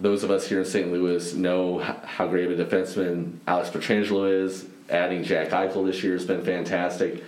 Those 0.00 0.24
of 0.24 0.30
us 0.30 0.48
here 0.48 0.60
in 0.60 0.64
St. 0.64 0.90
Louis 0.90 1.34
know 1.34 1.78
how 1.78 2.26
great 2.26 2.50
of 2.50 2.58
a 2.58 2.64
defenseman 2.64 3.36
Alex 3.46 3.68
Pietrangelo 3.68 4.44
is. 4.44 4.66
Adding 4.88 5.22
Jack 5.24 5.50
Eichel 5.50 5.84
this 5.84 6.02
year 6.02 6.14
has 6.14 6.24
been 6.24 6.42
fantastic. 6.42 7.22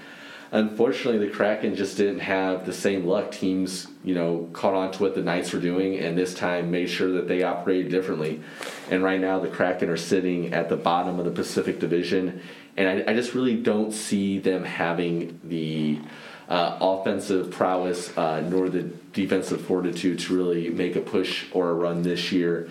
Unfortunately, 0.52 1.18
the 1.18 1.32
Kraken 1.32 1.76
just 1.76 1.96
didn't 1.96 2.20
have 2.20 2.64
the 2.64 2.72
same 2.72 3.06
luck. 3.06 3.30
Teams, 3.30 3.88
you 4.02 4.14
know, 4.14 4.48
caught 4.52 4.74
on 4.74 4.90
to 4.92 5.02
what 5.02 5.14
the 5.14 5.22
Knights 5.22 5.52
were 5.52 5.60
doing, 5.60 5.98
and 5.98 6.16
this 6.16 6.34
time 6.34 6.70
made 6.70 6.88
sure 6.88 7.12
that 7.12 7.28
they 7.28 7.42
operated 7.42 7.90
differently. 7.90 8.42
And 8.90 9.02
right 9.02 9.20
now, 9.20 9.38
the 9.38 9.48
Kraken 9.48 9.88
are 9.90 9.96
sitting 9.96 10.52
at 10.52 10.68
the 10.68 10.76
bottom 10.76 11.18
of 11.18 11.24
the 11.26 11.30
Pacific 11.30 11.78
Division, 11.78 12.42
and 12.76 12.88
I, 12.88 13.12
I 13.12 13.14
just 13.14 13.34
really 13.34 13.56
don't 13.56 13.92
see 13.92 14.38
them 14.38 14.64
having 14.64 15.40
the 15.44 16.00
uh, 16.48 16.76
offensive 16.80 17.50
prowess 17.50 18.16
uh, 18.16 18.40
nor 18.40 18.68
the 18.68 18.82
defensive 19.12 19.60
fortitude 19.60 20.18
to 20.20 20.36
really 20.36 20.70
make 20.70 20.96
a 20.96 21.00
push 21.00 21.46
or 21.52 21.70
a 21.70 21.74
run 21.74 22.02
this 22.02 22.32
year. 22.32 22.68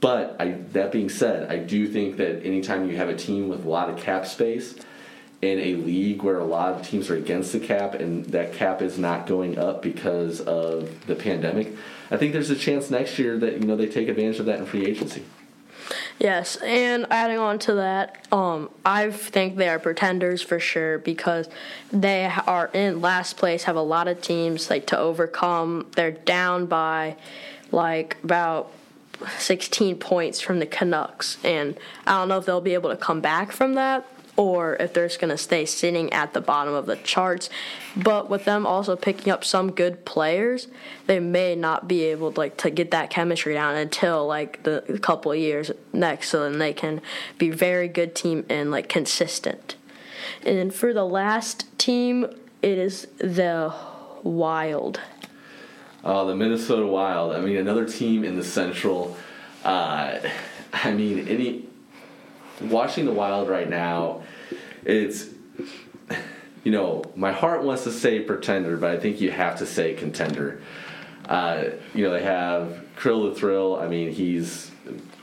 But 0.00 0.36
I, 0.38 0.52
that 0.72 0.92
being 0.92 1.08
said, 1.08 1.50
I 1.50 1.58
do 1.58 1.88
think 1.88 2.18
that 2.18 2.44
anytime 2.44 2.88
you 2.88 2.96
have 2.96 3.08
a 3.08 3.16
team 3.16 3.48
with 3.48 3.64
a 3.64 3.68
lot 3.68 3.90
of 3.90 3.98
cap 3.98 4.26
space 4.26 4.74
in 5.40 5.58
a 5.58 5.74
league 5.74 6.22
where 6.22 6.38
a 6.38 6.44
lot 6.44 6.74
of 6.74 6.86
teams 6.86 7.10
are 7.10 7.16
against 7.16 7.52
the 7.52 7.60
cap 7.60 7.94
and 7.94 8.24
that 8.26 8.52
cap 8.52 8.82
is 8.82 8.98
not 8.98 9.26
going 9.26 9.58
up 9.58 9.82
because 9.82 10.40
of 10.40 11.06
the 11.06 11.14
pandemic, 11.14 11.74
I 12.10 12.16
think 12.16 12.32
there's 12.32 12.50
a 12.50 12.56
chance 12.56 12.90
next 12.90 13.18
year 13.18 13.38
that 13.38 13.54
you 13.54 13.66
know 13.66 13.76
they 13.76 13.88
take 13.88 14.08
advantage 14.08 14.40
of 14.40 14.46
that 14.46 14.58
in 14.60 14.66
free 14.66 14.86
agency. 14.86 15.24
Yes, 16.18 16.56
and 16.56 17.06
adding 17.10 17.38
on 17.38 17.60
to 17.60 17.74
that, 17.74 18.26
um, 18.32 18.70
I 18.84 19.10
think 19.10 19.56
they 19.56 19.68
are 19.68 19.78
pretenders 19.78 20.42
for 20.42 20.58
sure 20.58 20.98
because 20.98 21.48
they 21.92 22.26
are 22.46 22.70
in 22.74 23.00
last 23.00 23.36
place, 23.36 23.64
have 23.64 23.76
a 23.76 23.82
lot 23.82 24.08
of 24.08 24.20
teams 24.20 24.68
like 24.68 24.86
to 24.88 24.98
overcome. 24.98 25.86
They're 25.94 26.10
down 26.10 26.66
by 26.66 27.16
like 27.70 28.16
about 28.24 28.72
16 29.38 29.96
points 29.98 30.40
from 30.40 30.58
the 30.58 30.66
Canucks, 30.66 31.38
and 31.44 31.78
I 32.04 32.18
don't 32.18 32.28
know 32.28 32.38
if 32.38 32.46
they'll 32.46 32.60
be 32.60 32.74
able 32.74 32.90
to 32.90 32.96
come 32.96 33.20
back 33.20 33.52
from 33.52 33.74
that 33.74 34.04
or 34.38 34.76
if 34.76 34.94
they're 34.94 35.08
just 35.08 35.20
going 35.20 35.30
to 35.30 35.36
stay 35.36 35.66
sitting 35.66 36.12
at 36.12 36.32
the 36.32 36.40
bottom 36.40 36.72
of 36.72 36.86
the 36.86 36.94
charts. 36.96 37.50
But 37.96 38.30
with 38.30 38.44
them 38.44 38.66
also 38.66 38.94
picking 38.94 39.32
up 39.32 39.44
some 39.44 39.72
good 39.72 40.04
players, 40.04 40.68
they 41.06 41.18
may 41.18 41.56
not 41.56 41.88
be 41.88 42.04
able 42.04 42.30
to, 42.32 42.38
like 42.38 42.56
to 42.58 42.70
get 42.70 42.92
that 42.92 43.10
chemistry 43.10 43.54
down 43.54 43.74
until 43.74 44.26
like 44.26 44.62
the 44.62 44.98
couple 45.02 45.34
years 45.34 45.72
next, 45.92 46.28
so 46.28 46.48
then 46.48 46.60
they 46.60 46.72
can 46.72 47.02
be 47.36 47.50
very 47.50 47.88
good 47.88 48.14
team 48.14 48.46
and 48.48 48.70
like 48.70 48.88
consistent. 48.88 49.74
And 50.46 50.56
then 50.56 50.70
for 50.70 50.94
the 50.94 51.04
last 51.04 51.66
team, 51.76 52.24
it 52.62 52.78
is 52.78 53.08
the 53.18 53.74
Wild. 54.22 55.00
Uh, 56.04 56.24
the 56.24 56.36
Minnesota 56.36 56.86
Wild. 56.86 57.34
I 57.34 57.40
mean, 57.40 57.56
another 57.56 57.84
team 57.84 58.24
in 58.24 58.36
the 58.36 58.44
Central. 58.44 59.16
Uh, 59.64 60.18
I 60.72 60.92
mean, 60.92 61.26
any 61.26 61.68
watching 62.60 63.04
the 63.04 63.12
Wild 63.12 63.48
right 63.48 63.68
now, 63.68 64.22
it's 64.88 65.28
you 66.64 66.72
know 66.72 67.04
my 67.14 67.30
heart 67.30 67.62
wants 67.62 67.84
to 67.84 67.92
say 67.92 68.20
pretender, 68.20 68.76
but 68.76 68.90
I 68.90 68.98
think 68.98 69.20
you 69.20 69.30
have 69.30 69.58
to 69.58 69.66
say 69.66 69.94
contender. 69.94 70.60
Uh, 71.28 71.64
you 71.94 72.04
know 72.04 72.10
they 72.10 72.22
have 72.22 72.84
Kirill 73.00 73.28
the 73.28 73.34
Thrill. 73.34 73.76
I 73.76 73.86
mean, 73.86 74.10
he's 74.10 74.70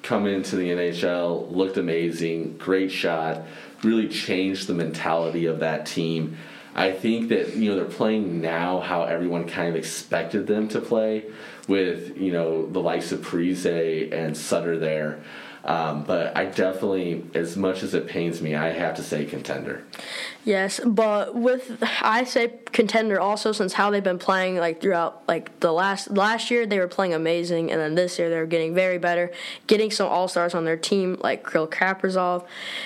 come 0.03 0.27
into 0.27 0.55
the 0.55 0.69
NHL, 0.69 1.51
looked 1.51 1.77
amazing, 1.77 2.57
great 2.57 2.91
shot, 2.91 3.43
really 3.83 4.07
changed 4.07 4.67
the 4.67 4.73
mentality 4.73 5.47
of 5.47 5.59
that 5.59 5.87
team. 5.87 6.37
I 6.75 6.91
think 6.91 7.29
that 7.29 7.55
you 7.55 7.71
know 7.71 7.77
they're 7.77 7.85
playing 7.85 8.41
now 8.41 8.81
how 8.81 9.03
everyone 9.03 9.47
kind 9.47 9.69
of 9.69 9.75
expected 9.75 10.45
them 10.45 10.67
to 10.69 10.81
play, 10.81 11.25
with 11.67 12.17
you 12.17 12.31
know 12.31 12.67
the 12.67 12.81
likes 12.81 13.11
of 13.11 13.21
Parise 13.21 14.13
and 14.13 14.37
Suter 14.37 14.77
there. 14.77 15.21
Um, 15.65 16.03
but 16.03 16.37
I 16.37 16.45
definitely, 16.45 17.25
as 17.33 17.57
much 17.57 17.81
as 17.81 17.95
it 17.95 18.07
pains 18.07 18.39
me, 18.39 18.53
I 18.53 18.69
have 18.69 18.95
to 18.97 19.03
say 19.03 19.25
contender. 19.25 19.83
Yes, 20.43 20.79
but 20.85 21.33
with 21.33 21.83
I 22.03 22.23
say 22.23 22.53
contender 22.71 23.19
also 23.19 23.51
since 23.51 23.73
how 23.73 23.89
they've 23.89 24.03
been 24.03 24.19
playing 24.19 24.57
like 24.57 24.79
throughout 24.79 25.23
like 25.27 25.59
the 25.61 25.71
last 25.71 26.11
last 26.11 26.51
year 26.51 26.67
they 26.67 26.77
were 26.77 26.87
playing 26.87 27.15
amazing 27.15 27.71
and 27.71 27.81
then 27.81 27.95
this 27.95 28.19
year 28.19 28.29
they're 28.29 28.45
getting 28.45 28.75
very 28.75 28.99
better, 28.99 29.31
getting 29.65 29.89
some 29.89 30.07
all 30.07 30.27
stars 30.27 30.53
on 30.53 30.65
their 30.65 30.77
team 30.77 31.17
like 31.21 31.43
Kirill 31.49 31.67
Kaprizov, 31.67 32.45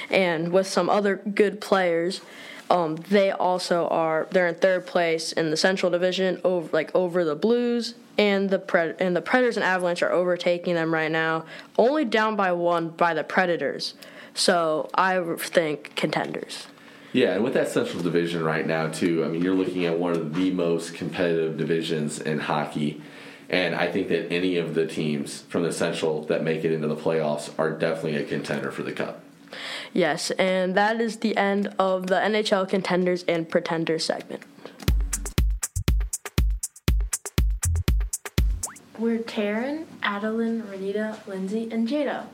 and 0.10 0.54
with 0.54 0.68
some 0.68 0.90
other 0.90 1.18
good 1.18 1.60
players. 1.60 2.22
Um, 2.70 2.98
they 3.10 3.32
also 3.32 3.88
are 3.88 4.28
they're 4.32 4.48
in 4.48 4.56
third 4.56 4.86
place 4.86 5.32
in 5.32 5.50
the 5.50 5.58
Central 5.58 5.92
Division 5.92 6.40
over 6.44 6.70
like 6.72 6.94
over 6.96 7.26
the 7.26 7.36
Blues 7.36 7.96
and 8.18 8.50
the 8.50 8.60
Pred- 8.60 8.98
and 9.00 9.16
the 9.16 9.22
Predators 9.22 9.58
and 9.58 9.64
Avalanche 9.64 10.04
are 10.04 10.12
overtaking 10.12 10.76
them 10.76 10.94
right 10.94 11.12
now, 11.12 11.46
only 11.78 12.06
down 12.06 12.36
by 12.36 12.52
one 12.52 12.90
by 12.90 13.14
the 13.14 13.24
Predators. 13.24 13.96
So 14.36 14.90
I 14.94 15.20
think 15.38 15.96
contenders. 15.96 16.68
Yeah, 17.12 17.34
and 17.34 17.44
with 17.44 17.56
that 17.56 17.70
Central 17.70 18.04
Division 18.04 18.44
right 18.44 18.68
now 18.68 18.88
too, 18.88 19.26
I 19.26 19.30
mean 19.30 19.42
you're 19.42 19.56
looking 19.56 19.86
at 19.86 19.98
one 19.98 20.12
of 20.12 20.36
the 20.36 20.52
most 20.52 20.94
competitive 20.94 21.58
divisions 21.58 22.20
in 22.20 22.40
hockey. 22.40 23.02
And 23.50 23.74
I 23.74 23.92
think 23.92 24.10
that 24.10 24.32
any 24.32 24.58
of 24.58 24.76
the 24.76 24.86
teams 24.86 25.42
from 25.50 25.64
the 25.64 25.72
Central 25.72 26.24
that 26.26 26.44
make 26.44 26.64
it 26.64 26.72
into 26.72 26.88
the 26.88 26.96
playoffs 26.96 27.52
are 27.58 27.72
definitely 27.72 28.18
a 28.18 28.24
contender 28.24 28.70
for 28.70 28.84
the 28.84 28.92
Cup. 28.92 29.24
Yes, 29.94 30.30
and 30.32 30.76
that 30.76 31.02
is 31.02 31.18
the 31.18 31.36
end 31.36 31.74
of 31.80 32.08
the 32.08 32.16
NHL 32.16 32.70
contenders 32.70 33.24
and 33.24 33.50
pretenders 33.50 34.06
segment. 34.06 34.44
We're 39.00 39.20
Taryn, 39.20 39.86
Adeline, 40.04 40.64
Renita, 40.64 41.26
Lindsay, 41.26 41.70
and 41.72 41.88
Jada. 41.88 42.26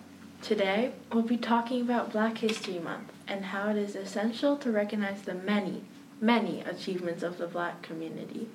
Today, 0.41 0.91
we'll 1.13 1.23
be 1.23 1.37
talking 1.37 1.81
about 1.81 2.11
Black 2.11 2.39
History 2.39 2.79
Month 2.79 3.11
and 3.27 3.45
how 3.45 3.69
it 3.69 3.77
is 3.77 3.95
essential 3.95 4.57
to 4.57 4.71
recognize 4.71 5.21
the 5.21 5.33
many, 5.33 5.83
many 6.19 6.61
achievements 6.61 7.23
of 7.23 7.37
the 7.37 7.47
black 7.47 7.81
community. 7.81 8.47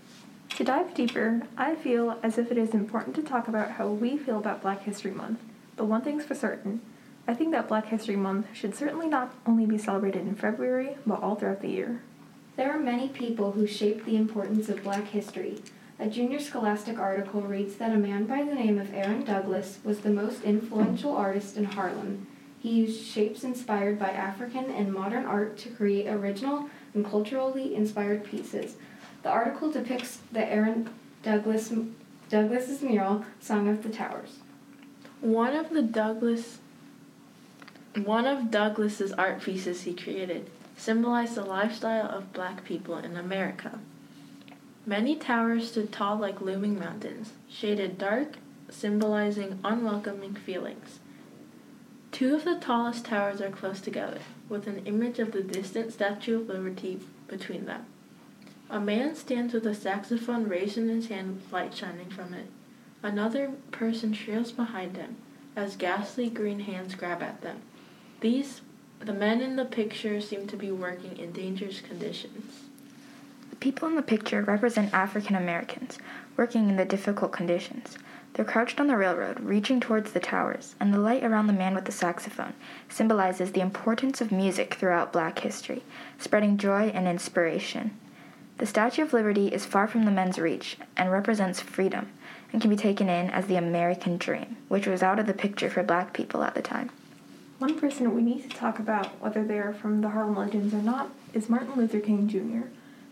To 0.57 0.65
dive 0.65 0.93
deeper, 0.93 1.43
I 1.57 1.75
feel 1.75 2.19
as 2.23 2.37
if 2.37 2.51
it 2.51 2.59
is 2.59 2.75
important 2.75 3.17
to 3.17 3.23
talk 3.23 3.49
about 3.49 3.73
how 3.73 3.89
we 3.89 4.19
feel 4.19 4.39
about 4.39 4.63
Black 4.63 4.83
History 4.83 5.13
Month. 5.13 5.41
But 5.77 5.87
one 5.87 6.03
thing's 6.03 6.25
for 6.25 6.35
certain 6.35 6.83
I 7.31 7.35
think 7.35 7.53
that 7.53 7.69
Black 7.69 7.87
History 7.87 8.17
Month 8.17 8.49
should 8.53 8.75
certainly 8.75 9.07
not 9.07 9.33
only 9.47 9.65
be 9.65 9.79
celebrated 9.79 10.23
in 10.23 10.35
February, 10.35 10.97
but 11.07 11.23
all 11.23 11.37
throughout 11.37 11.63
the 11.63 11.69
year. 11.69 12.03
There 12.57 12.73
are 12.73 12.77
many 12.81 13.09
people 13.09 13.53
who 13.53 13.69
shape 13.69 14.05
the 14.05 14.17
importance 14.17 14.69
of 14.69 14.83
black 14.83 15.05
history. 15.05 15.63
A 16.01 16.09
junior 16.09 16.41
scholastic 16.41 16.99
article 16.99 17.43
reads 17.43 17.77
that 17.77 17.93
a 17.93 17.97
man 17.97 18.25
by 18.25 18.43
the 18.43 18.57
name 18.57 18.81
of 18.81 18.93
Aaron 18.93 19.23
Douglas 19.23 19.79
was 19.85 20.01
the 20.01 20.11
most 20.11 20.43
influential 20.43 21.17
artist 21.17 21.57
in 21.57 21.67
Harlem. 21.67 22.27
He 22.59 22.71
used 22.71 23.07
shapes 23.07 23.45
inspired 23.45 23.97
by 23.97 24.09
African 24.09 24.69
and 24.69 24.93
modern 24.93 25.25
art 25.25 25.57
to 25.59 25.69
create 25.69 26.09
original 26.09 26.69
and 26.95 27.09
culturally 27.09 27.77
inspired 27.77 28.25
pieces. 28.25 28.75
The 29.23 29.31
article 29.31 29.71
depicts 29.71 30.19
the 30.33 30.45
Aaron 30.53 30.91
Douglas 31.23 31.73
Douglas's 32.29 32.83
mural, 32.83 33.25
Song 33.39 33.69
of 33.69 33.85
the 33.85 33.89
Towers. 33.89 34.39
One 35.21 35.55
of 35.55 35.71
the 35.71 35.83
Douglas 35.83 36.59
one 37.97 38.25
of 38.25 38.53
Douglas's 38.53 39.13
art 39.13 39.43
pieces 39.43 39.83
he 39.83 39.95
created 39.95 40.49
symbolized 40.77 41.35
the 41.35 41.45
lifestyle 41.45 42.09
of 42.09 42.33
black 42.33 42.65
people 42.65 42.97
in 42.97 43.17
America. 43.17 43.81
Many 44.87 45.17
towers 45.17 45.71
stood 45.71 45.93
tall 45.93 46.17
like 46.17 46.41
looming 46.41 46.79
mountains, 46.79 47.33
shaded 47.49 47.99
dark, 47.99 48.37
symbolizing 48.71 49.59
unwelcoming 49.65 50.35
feelings. 50.35 51.01
Two 52.13 52.35
of 52.35 52.45
the 52.45 52.57
tallest 52.57 53.05
towers 53.05 53.41
are 53.41 53.51
close 53.51 53.81
together, 53.81 54.21
with 54.49 54.67
an 54.67 54.87
image 54.87 55.19
of 55.19 55.33
the 55.33 55.43
distant 55.43 55.93
Statue 55.93 56.41
of 56.41 56.49
Liberty 56.49 57.01
between 57.29 57.67
them. 57.67 57.87
A 58.71 58.81
man 58.81 59.17
stands 59.17 59.53
with 59.53 59.67
a 59.67 59.75
saxophone 59.75 60.49
raised 60.49 60.79
in 60.79 60.89
his 60.89 61.09
hand 61.09 61.35
with 61.35 61.53
light 61.53 61.75
shining 61.75 62.09
from 62.09 62.35
it. 62.35 62.47
Another 63.03 63.51
person 63.73 64.13
trails 64.13 64.53
behind 64.53 64.97
him 64.97 65.17
as 65.57 65.77
ghastly 65.77 66.31
green 66.31 66.61
hands 66.61 66.95
grab 66.95 67.23
at 67.23 67.41
them. 67.43 67.61
These, 68.21 68.61
the 68.99 69.15
men 69.15 69.41
in 69.41 69.57
the 69.57 69.65
picture 69.65 70.21
seem 70.21 70.47
to 70.49 70.57
be 70.57 70.71
working 70.71 71.17
in 71.17 71.33
dangerous 71.33 71.81
conditions. 71.81 72.65
The 73.49 73.57
people 73.57 73.89
in 73.89 73.95
the 73.95 74.03
picture 74.03 74.43
represent 74.43 74.93
African 74.93 75.37
Americans 75.37 75.99
working 76.37 76.69
in 76.69 76.77
the 76.77 76.85
difficult 76.85 77.33
conditions. 77.33 77.97
They're 78.35 78.45
crouched 78.45 78.79
on 78.79 78.89
the 78.89 78.97
railroad, 78.97 79.41
reaching 79.41 79.81
towards 79.81 80.13
the 80.13 80.21
towers, 80.21 80.75
and 80.79 80.93
the 80.93 80.99
light 80.99 81.25
around 81.25 81.47
the 81.47 81.55
man 81.55 81.75
with 81.75 81.87
the 81.87 81.93
saxophone 81.93 82.53
symbolizes 82.91 83.53
the 83.53 83.63
importance 83.63 84.21
of 84.21 84.31
music 84.31 84.75
throughout 84.75 85.15
black 85.15 85.39
history, 85.39 85.83
spreading 86.19 86.59
joy 86.59 86.89
and 86.95 87.09
inspiration. 87.09 87.97
The 88.59 88.67
Statue 88.67 89.03
of 89.03 89.15
Liberty 89.15 89.49
is 89.49 89.65
far 89.65 89.89
from 89.89 90.05
the 90.05 90.11
men's 90.11 90.39
reach 90.39 90.77
and 90.95 91.11
represents 91.11 91.61
freedom. 91.61 92.09
and 92.53 92.61
can 92.61 92.69
be 92.69 92.77
taken 92.77 93.09
in 93.09 93.31
as 93.31 93.47
the 93.47 93.57
American 93.57 94.19
dream, 94.19 94.57
which 94.69 94.87
was 94.87 95.03
out 95.03 95.19
of 95.19 95.27
the 95.27 95.33
picture 95.33 95.71
for 95.71 95.83
black 95.83 96.13
people 96.13 96.43
at 96.43 96.55
the 96.55 96.61
time. 96.63 96.91
One 97.61 97.79
person 97.79 98.15
we 98.15 98.23
need 98.23 98.49
to 98.49 98.57
talk 98.57 98.79
about, 98.79 99.21
whether 99.21 99.45
they 99.45 99.59
are 99.59 99.75
from 99.75 100.01
the 100.01 100.09
Harlem 100.09 100.35
Legends 100.35 100.73
or 100.73 100.81
not, 100.81 101.11
is 101.35 101.51
Martin 101.51 101.75
Luther 101.77 102.01
King 102.01 102.27
Jr. 102.27 102.69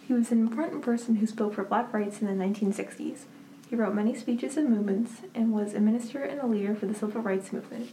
He 0.07 0.15
was 0.15 0.33
an 0.33 0.39
important 0.41 0.81
person 0.81 1.17
who 1.17 1.27
spoke 1.27 1.53
for 1.53 1.65
black 1.65 1.93
rights 1.93 2.23
in 2.23 2.27
the 2.27 2.45
1960s. 2.45 3.25
He 3.69 3.77
wrote 3.77 3.95
many 3.95 4.15
speeches 4.15 4.57
and 4.57 4.71
movements 4.71 5.21
and 5.35 5.53
was 5.53 5.75
a 5.75 5.81
minister 5.81 6.23
and 6.23 6.41
a 6.41 6.47
leader 6.47 6.75
for 6.75 6.87
the 6.87 6.95
civil 6.95 7.21
rights 7.21 7.53
movement. 7.53 7.91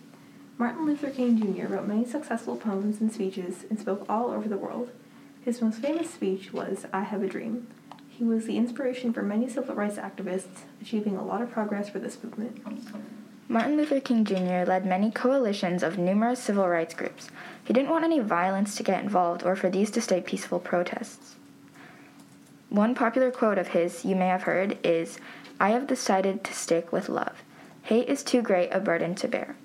Martin 0.58 0.86
Luther 0.86 1.10
King 1.10 1.38
Jr. 1.38 1.68
wrote 1.68 1.88
many 1.88 2.06
successful 2.06 2.56
poems 2.56 3.02
and 3.02 3.12
speeches 3.12 3.66
and 3.70 3.78
spoke 3.78 4.06
all 4.08 4.32
over 4.32 4.48
the 4.48 4.56
world. 4.56 4.92
His 5.44 5.62
most 5.62 5.82
famous 5.82 6.10
speech 6.10 6.54
was 6.54 6.86
I 6.94 7.02
Have 7.02 7.22
a 7.22 7.28
Dream. 7.28 7.68
He 8.08 8.24
was 8.24 8.46
the 8.46 8.56
inspiration 8.56 9.12
for 9.12 9.24
many 9.24 9.50
civil 9.50 9.76
rights 9.76 9.98
activists, 9.98 10.62
achieving 10.82 11.18
a 11.18 11.26
lot 11.26 11.42
of 11.42 11.52
progress 11.52 11.90
for 11.90 12.00
this 12.00 12.18
movement. 12.24 12.64
Martin 13.48 13.78
Luther 13.78 14.00
King 14.00 14.26
Jr. 14.26 14.66
led 14.66 14.86
many 14.86 15.12
coalitions 15.12 15.84
of 15.84 16.00
numerous 16.00 16.42
civil 16.42 16.68
rights 16.68 16.96
groups. 16.96 17.30
He 17.64 17.74
didn't 17.74 17.92
want 17.92 18.04
any 18.04 18.20
violence 18.20 18.76
to 18.76 18.84
get 18.84 19.04
involved 19.04 19.44
or 19.44 19.56
for 19.56 19.70
these 19.70 19.92
to 19.92 20.02
stay 20.02 20.20
peaceful 20.20 20.60
protests. 20.60 21.36
One 22.70 22.96
popular 22.96 23.30
quote 23.30 23.60
of 23.60 23.70
his 23.70 24.04
you 24.04 24.16
may 24.16 24.28
have 24.28 24.44
heard 24.44 24.80
is 24.84 25.20
I 25.60 25.70
have 25.70 25.86
decided 25.86 26.44
to 26.44 26.54
stick 26.54 26.92
with 26.92 27.08
love. 27.08 27.44
Hate 27.84 28.10
is 28.10 28.24
too 28.24 28.42
great 28.42 28.70
a 28.70 28.80
burden 28.80 29.14
to 29.16 29.28
bear. 29.28 29.56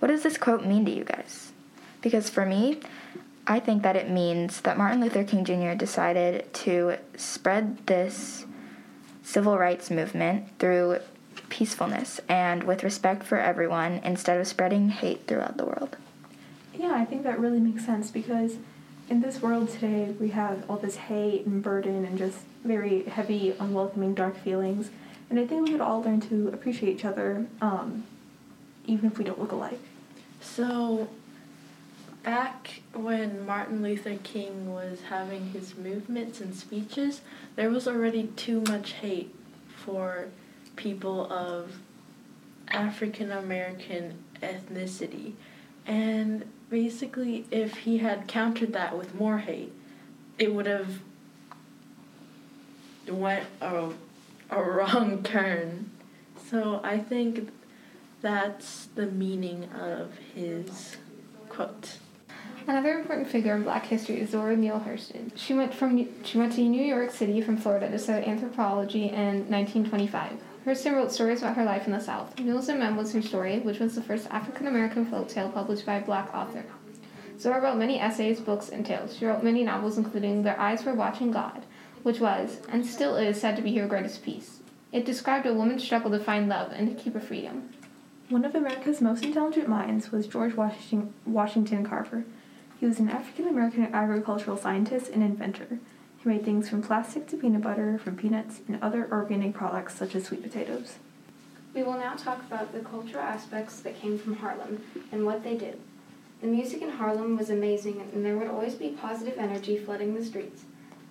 What 0.00 0.08
does 0.08 0.24
this 0.24 0.36
quote 0.36 0.66
mean 0.66 0.84
to 0.86 0.90
you 0.90 1.04
guys? 1.04 1.52
Because 2.00 2.28
for 2.28 2.44
me, 2.44 2.80
I 3.46 3.60
think 3.60 3.82
that 3.84 3.96
it 3.96 4.10
means 4.10 4.60
that 4.62 4.76
Martin 4.76 5.00
Luther 5.00 5.24
King 5.24 5.44
Jr. 5.44 5.74
decided 5.74 6.52
to 6.54 6.96
spread 7.16 7.86
this 7.86 8.44
civil 9.22 9.56
rights 9.56 9.90
movement 9.90 10.58
through 10.58 10.98
peacefulness 11.50 12.20
and 12.28 12.62
with 12.62 12.82
respect 12.82 13.24
for 13.24 13.38
everyone 13.38 14.00
instead 14.04 14.40
of 14.40 14.46
spreading 14.46 14.88
hate 14.88 15.26
throughout 15.26 15.56
the 15.56 15.66
world. 15.66 15.96
Yeah, 16.74 16.94
I 16.94 17.04
think 17.04 17.24
that 17.24 17.38
really 17.38 17.60
makes 17.60 17.84
sense 17.84 18.10
because 18.10 18.56
in 19.10 19.20
this 19.20 19.42
world 19.42 19.68
today, 19.68 20.14
we 20.18 20.28
have 20.28 20.64
all 20.70 20.76
this 20.76 20.96
hate 20.96 21.44
and 21.44 21.62
burden 21.62 22.04
and 22.04 22.16
just 22.16 22.38
very 22.64 23.02
heavy, 23.04 23.54
unwelcoming, 23.58 24.14
dark 24.14 24.38
feelings. 24.38 24.90
And 25.28 25.38
I 25.38 25.46
think 25.46 25.66
we 25.66 25.72
could 25.72 25.80
all 25.80 26.00
learn 26.00 26.20
to 26.22 26.48
appreciate 26.48 26.94
each 26.94 27.04
other, 27.04 27.46
um, 27.60 28.04
even 28.86 29.10
if 29.10 29.18
we 29.18 29.24
don't 29.24 29.38
look 29.38 29.52
alike. 29.52 29.80
So, 30.40 31.08
back 32.22 32.82
when 32.94 33.44
Martin 33.44 33.82
Luther 33.82 34.16
King 34.22 34.72
was 34.72 35.00
having 35.08 35.50
his 35.50 35.76
movements 35.76 36.40
and 36.40 36.54
speeches, 36.54 37.20
there 37.56 37.70
was 37.70 37.88
already 37.88 38.28
too 38.36 38.60
much 38.62 38.92
hate 38.92 39.34
for 39.76 40.28
people 40.80 41.30
of 41.30 41.78
African 42.68 43.30
American 43.30 44.24
ethnicity. 44.42 45.34
And 45.86 46.44
basically, 46.70 47.44
if 47.50 47.78
he 47.78 47.98
had 47.98 48.26
countered 48.26 48.72
that 48.72 48.96
with 48.96 49.14
more 49.14 49.38
hate, 49.38 49.72
it 50.38 50.54
would 50.54 50.66
have 50.66 51.00
went 53.06 53.44
a, 53.60 53.90
a 54.50 54.62
wrong 54.62 55.22
turn. 55.22 55.90
So 56.48 56.80
I 56.82 56.98
think 56.98 57.50
that's 58.22 58.86
the 58.94 59.06
meaning 59.06 59.64
of 59.78 60.16
his 60.34 60.96
quote. 61.48 61.98
Another 62.66 62.98
important 62.98 63.28
figure 63.28 63.54
in 63.54 63.64
Black 63.64 63.86
history 63.86 64.20
is 64.20 64.30
Zora 64.30 64.56
Neale 64.56 64.80
Hurston. 64.86 65.32
She 65.34 65.54
went 65.54 65.74
from 65.74 66.08
she 66.24 66.38
went 66.38 66.52
to 66.54 66.60
New 66.62 66.84
York 66.84 67.10
City 67.10 67.40
from 67.40 67.56
Florida 67.56 67.90
to 67.90 67.98
study 67.98 68.26
anthropology 68.26 69.04
in 69.04 69.48
1925. 69.50 70.49
Hurston 70.64 70.94
wrote 70.94 71.10
stories 71.10 71.40
about 71.40 71.56
her 71.56 71.64
life 71.64 71.86
in 71.86 71.92
the 71.92 72.00
South. 72.00 72.38
Mules 72.38 72.68
and 72.68 72.78
Men 72.78 72.94
was 72.94 73.12
her 73.12 73.22
story, 73.22 73.60
which 73.60 73.78
was 73.78 73.94
the 73.94 74.02
first 74.02 74.28
African 74.30 74.66
American 74.66 75.06
folk 75.06 75.28
tale 75.28 75.48
published 75.48 75.86
by 75.86 75.94
a 75.94 76.04
black 76.04 76.34
author. 76.34 76.64
Zora 77.38 77.62
wrote 77.62 77.78
many 77.78 77.98
essays, 77.98 78.40
books, 78.40 78.68
and 78.68 78.84
tales. 78.84 79.16
She 79.16 79.24
wrote 79.24 79.42
many 79.42 79.64
novels, 79.64 79.96
including 79.96 80.42
Their 80.42 80.60
Eyes 80.60 80.84
Were 80.84 80.92
Watching 80.92 81.30
God, 81.30 81.64
which 82.02 82.20
was, 82.20 82.60
and 82.68 82.84
still 82.84 83.16
is, 83.16 83.40
said 83.40 83.56
to 83.56 83.62
be 83.62 83.74
her 83.76 83.86
greatest 83.86 84.22
piece. 84.22 84.60
It 84.92 85.06
described 85.06 85.46
a 85.46 85.54
woman's 85.54 85.82
struggle 85.82 86.10
to 86.10 86.20
find 86.20 86.48
love 86.48 86.72
and 86.72 86.88
to 86.88 87.02
keep 87.02 87.14
her 87.14 87.20
freedom. 87.20 87.70
One 88.28 88.44
of 88.44 88.54
America's 88.54 89.00
most 89.00 89.24
intelligent 89.24 89.68
minds 89.68 90.12
was 90.12 90.26
George 90.26 90.54
Washington, 90.54 91.86
Carver. 91.86 92.24
He 92.78 92.86
was 92.86 92.98
an 92.98 93.08
African 93.08 93.48
American 93.48 93.94
agricultural 93.94 94.58
scientist 94.58 95.10
and 95.10 95.22
inventor. 95.22 95.78
He 96.22 96.28
made 96.28 96.44
things 96.44 96.68
from 96.68 96.82
plastic 96.82 97.26
to 97.28 97.36
peanut 97.36 97.62
butter, 97.62 97.98
from 97.98 98.16
peanuts, 98.16 98.60
and 98.68 98.82
other 98.82 99.08
organic 99.10 99.54
products 99.54 99.94
such 99.94 100.14
as 100.14 100.24
sweet 100.24 100.42
potatoes. 100.42 100.96
We 101.74 101.82
will 101.82 101.94
now 101.94 102.14
talk 102.14 102.40
about 102.40 102.72
the 102.72 102.80
cultural 102.80 103.22
aspects 103.22 103.80
that 103.80 103.98
came 103.98 104.18
from 104.18 104.36
Harlem 104.36 104.82
and 105.12 105.24
what 105.24 105.42
they 105.42 105.56
did. 105.56 105.80
The 106.42 106.46
music 106.46 106.82
in 106.82 106.90
Harlem 106.90 107.36
was 107.38 107.48
amazing, 107.48 108.00
and 108.12 108.24
there 108.24 108.36
would 108.36 108.48
always 108.48 108.74
be 108.74 108.88
positive 108.88 109.38
energy 109.38 109.78
flooding 109.78 110.14
the 110.14 110.24
streets. 110.24 110.64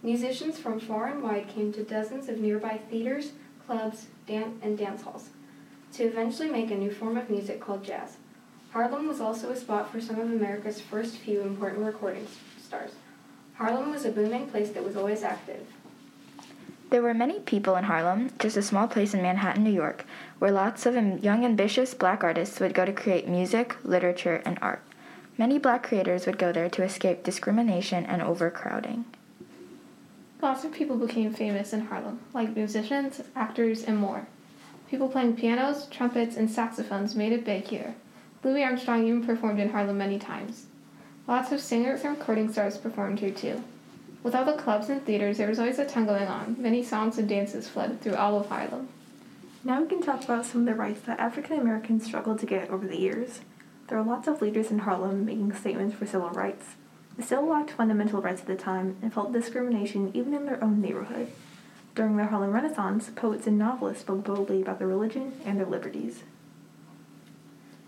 Musicians 0.04 0.60
from 0.60 0.80
far 0.80 1.08
and 1.08 1.24
wide 1.24 1.48
came 1.48 1.74
to 1.74 1.84
dozens 1.84 2.30
of 2.30 2.39
nearby 2.39 2.80
theaters, 2.89 3.32
clubs, 3.65 4.08
dan- 4.28 4.60
and 4.62 4.78
dance 4.78 5.02
halls 5.02 5.30
to 5.93 6.04
eventually 6.04 6.50
make 6.50 6.69
a 6.69 6.76
new 6.76 6.91
form 6.91 7.17
of 7.17 7.30
music 7.30 7.60
called 7.60 7.84
jazz. 7.84 8.17
Harlem 8.72 9.08
was 9.08 9.19
also 9.19 9.50
a 9.50 9.56
spot 9.56 9.91
for 9.91 10.00
some 10.00 10.19
of 10.19 10.30
America's 10.32 10.80
first 10.80 11.15
few 11.17 11.41
important 11.41 11.84
recording 11.84 12.28
stars. 12.62 12.91
Harlem 13.60 13.91
was 13.91 14.06
a 14.06 14.12
booming 14.12 14.48
place 14.48 14.69
that 14.69 14.86
was 14.86 14.95
always 14.95 15.22
active. 15.22 15.67
There 16.91 17.02
were 17.02 17.13
many 17.13 17.41
people 17.41 17.76
in 17.76 17.84
Harlem, 17.84 18.32
just 18.39 18.56
a 18.56 18.62
small 18.62 18.88
place 18.88 19.13
in 19.13 19.22
Manhattan, 19.22 19.65
New 19.65 19.69
York, 19.69 20.06
where 20.39 20.50
lots 20.50 20.86
of 20.86 20.95
young, 21.22 21.43
ambitious 21.43 21.93
black 21.93 22.24
artists 22.24 22.62
would 22.62 22.74
go 22.74 22.86
to 22.86 22.93
create 22.93 23.28
music, 23.28 23.76
literature, 23.84 24.41
and 24.45 24.58
art. 24.62 24.82
Many 25.38 25.60
black 25.60 25.84
creators 25.84 26.26
would 26.26 26.38
go 26.38 26.54
there 26.54 26.69
to 26.69 26.84
escape 26.84 27.24
discrimination 27.24 28.06
and 28.06 28.22
overcrowding. 28.22 29.04
Lots 30.41 30.63
of 30.63 30.72
people 30.72 30.95
became 30.95 31.34
famous 31.34 31.74
in 31.74 31.82
Harlem, 31.82 32.22
like 32.34 32.56
musicians, 32.56 33.22
actors, 33.36 33.84
and 33.84 33.98
more. 33.98 34.26
People 34.89 35.10
playing 35.10 35.36
pianos, 35.36 35.86
trumpets, 35.88 36.38
and 36.38 36.50
saxophones 36.50 37.13
made 37.13 37.34
it 37.34 37.43
big 37.43 37.65
here. 37.65 37.95
Louis 38.41 38.63
Armstrong 38.63 39.06
even 39.06 39.26
performed 39.26 39.60
in 39.60 39.72
Harlem 39.72 39.98
many 39.98 40.17
times. 40.17 40.67
Lots 41.29 41.51
of 41.51 41.61
singers 41.61 42.03
and 42.03 42.17
recording 42.17 42.51
stars 42.51 42.79
performed 42.79 43.19
here 43.19 43.29
too. 43.29 43.63
With 44.23 44.33
all 44.33 44.45
the 44.45 44.53
clubs 44.53 44.89
and 44.89 45.05
theaters, 45.05 45.37
there 45.37 45.47
was 45.47 45.59
always 45.59 45.77
a 45.77 45.85
ton 45.85 46.07
going 46.07 46.27
on. 46.27 46.55
Many 46.57 46.81
songs 46.81 47.19
and 47.19 47.29
dances 47.29 47.69
flooded 47.69 48.01
through 48.01 48.15
all 48.15 48.39
of 48.39 48.47
Harlem. 48.47 48.87
Now 49.63 49.79
we 49.79 49.87
can 49.87 50.01
talk 50.01 50.23
about 50.23 50.47
some 50.47 50.61
of 50.61 50.65
the 50.65 50.73
rights 50.73 51.01
that 51.01 51.19
African 51.19 51.59
Americans 51.59 52.03
struggled 52.03 52.39
to 52.39 52.47
get 52.47 52.71
over 52.71 52.87
the 52.87 52.99
years. 52.99 53.41
There 53.87 53.99
were 53.99 54.03
lots 54.03 54.27
of 54.27 54.41
leaders 54.41 54.71
in 54.71 54.79
Harlem 54.79 55.23
making 55.23 55.53
statements 55.53 55.95
for 55.95 56.07
civil 56.07 56.31
rights. 56.31 56.65
They 57.15 57.23
still 57.23 57.45
lacked 57.45 57.69
fundamental 57.69 58.23
rights 58.23 58.41
at 58.41 58.47
the 58.47 58.55
time 58.55 58.97
and 59.03 59.13
felt 59.13 59.31
discrimination 59.31 60.09
even 60.15 60.33
in 60.33 60.47
their 60.47 60.63
own 60.63 60.81
neighborhood. 60.81 61.31
During 61.93 62.17
the 62.17 62.25
Harlem 62.25 62.53
Renaissance, 62.53 63.11
poets 63.15 63.45
and 63.45 63.59
novelists 63.59 64.01
spoke 64.01 64.23
boldly 64.23 64.63
about 64.63 64.79
their 64.79 64.87
religion 64.87 65.33
and 65.45 65.59
their 65.59 65.67
liberties. 65.67 66.23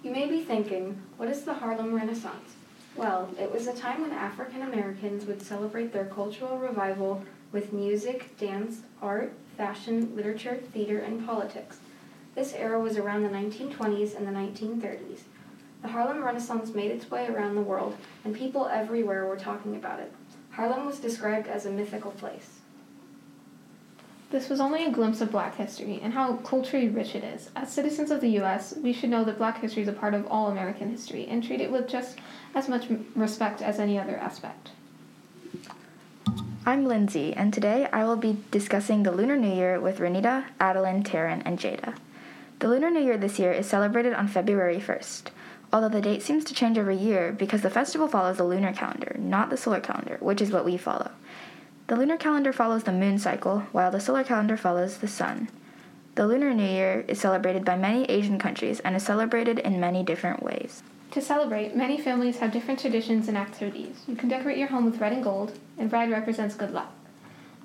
You 0.04 0.12
may 0.12 0.27
be 0.27 0.43
thinking, 0.43 1.01
what 1.17 1.27
is 1.27 1.41
the 1.41 1.56
Harlem 1.56 1.95
Renaissance? 1.95 2.58
Well, 2.95 3.30
it 3.39 3.51
was 3.51 3.67
a 3.67 3.73
time 3.73 4.01
when 4.01 4.12
African 4.12 4.63
Americans 4.63 5.25
would 5.25 5.41
celebrate 5.41 5.93
their 5.93 6.06
cultural 6.06 6.58
revival 6.58 7.23
with 7.51 7.71
music, 7.71 8.38
dance, 8.38 8.82
art, 9.01 9.32
fashion, 9.58 10.13
literature, 10.15 10.58
theater, 10.73 10.99
and 10.99 11.25
politics. 11.25 11.80
This 12.36 12.54
era 12.54 12.80
was 12.80 12.97
around 12.97 13.23
the 13.23 13.30
1920s 13.30 14.15
and 14.15 14.27
the 14.27 14.32
1930s. 14.32 15.21
The 15.82 15.88
Harlem 15.88 16.23
Renaissance 16.23 16.75
made 16.75 16.91
its 16.91 17.10
way 17.10 17.27
around 17.27 17.56
the 17.56 17.62
world, 17.62 17.97
and 18.23 18.36
people 18.36 18.67
everywhere 18.67 19.25
were 19.25 19.38
talking 19.38 19.75
about 19.75 19.99
it. 19.99 20.13
Harlem 20.51 20.86
was 20.86 20.99
described 20.99 21.47
as 21.47 21.65
a 21.65 21.71
mythical 21.71 22.12
place. 22.12 22.61
This 24.32 24.48
was 24.48 24.62
only 24.62 24.86
a 24.86 24.91
glimpse 24.91 25.20
of 25.20 25.30
black 25.30 25.58
history 25.58 26.00
and 26.02 26.13
how 26.13 26.38
culturally 26.38 26.88
rich 26.88 27.15
it 27.15 27.24
is. 27.24 27.50
As 27.54 27.70
citizens 27.70 28.12
of 28.12 28.22
the 28.22 28.30
U.S., 28.39 28.74
we 28.82 28.94
should 28.94 29.10
know 29.10 29.26
that 29.26 29.38
black 29.38 29.60
history 29.60 29.82
is 29.82 29.89
a 29.89 29.94
part 29.94 30.13
of 30.13 30.26
all 30.28 30.48
American 30.48 30.89
history 30.89 31.28
and 31.28 31.44
treat 31.44 31.60
it 31.60 31.70
with 31.70 31.89
just 31.89 32.17
as 32.56 32.70
much 32.70 32.88
respect 33.13 33.62
as 33.62 33.78
any 33.78 34.00
other 34.00 34.15
aspect. 34.15 34.70
I'm 36.65 36.86
Lindsay, 36.86 37.34
and 37.34 37.54
today 37.54 37.89
I 37.91 38.06
will 38.06 38.15
be 38.15 38.38
discussing 38.52 39.04
the 39.04 39.12
Lunar 39.12 39.36
New 39.36 39.54
Year 39.54 39.82
with 39.82 40.00
Renita, 40.00 40.46
Adeline, 40.62 41.04
Taryn, 41.04 41.41
and 41.44 41.60
Jada. 41.60 41.98
The 42.60 42.70
Lunar 42.70 42.89
New 42.89 43.04
Year 43.04 43.17
this 43.17 43.38
year 43.38 43.52
is 43.52 43.67
celebrated 43.67 44.13
on 44.13 44.30
February 44.30 44.80
1st, 44.80 45.24
although 45.74 45.89
the 45.89 46.00
date 46.00 46.22
seems 46.22 46.46
to 46.46 46.54
change 46.54 46.78
every 46.78 46.96
year 46.96 47.34
because 47.34 47.63
the 47.63 47.70
festival 47.70 48.08
follows 48.08 48.38
the 48.38 48.46
lunar 48.46 48.72
calendar, 48.72 49.17
not 49.20 49.50
the 49.50 49.58
solar 49.58 49.82
calendar, 49.82 50.15
which 50.22 50.41
is 50.41 50.52
what 50.52 50.63
we 50.63 50.78
follow. 50.78 51.12
The 51.91 51.97
lunar 51.97 52.15
calendar 52.15 52.54
follows 52.54 52.86
the 52.86 52.93
moon 52.93 53.19
cycle, 53.19 53.63
while 53.73 53.91
the 53.91 53.99
solar 53.99 54.23
calendar 54.23 54.56
follows 54.56 54.99
the 54.99 55.10
sun. 55.10 55.49
The 56.15 56.25
Lunar 56.25 56.54
New 56.54 56.63
Year 56.63 57.04
is 57.06 57.19
celebrated 57.19 57.65
by 57.65 57.75
many 57.75 58.06
Asian 58.06 58.39
countries 58.39 58.80
and 58.80 58.95
is 58.95 59.04
celebrated 59.04 59.60
in 59.60 59.77
many 59.77 60.01
different 60.01 60.41
ways. 60.41 60.84
To 61.12 61.19
celebrate, 61.19 61.75
many 61.75 61.97
families 61.97 62.39
have 62.39 62.54
different 62.54 62.80
traditions 62.80 63.27
and 63.27 63.36
activities. 63.36 64.06
You 64.08 64.15
can 64.15 64.30
decorate 64.30 64.58
your 64.58 64.69
home 64.69 64.86
with 64.86 65.01
red 65.01 65.12
and 65.12 65.21
gold, 65.21 65.60
and 65.77 65.91
red 65.91 66.10
represents 66.10 66.56
good 66.56 66.71
luck. 66.71 66.93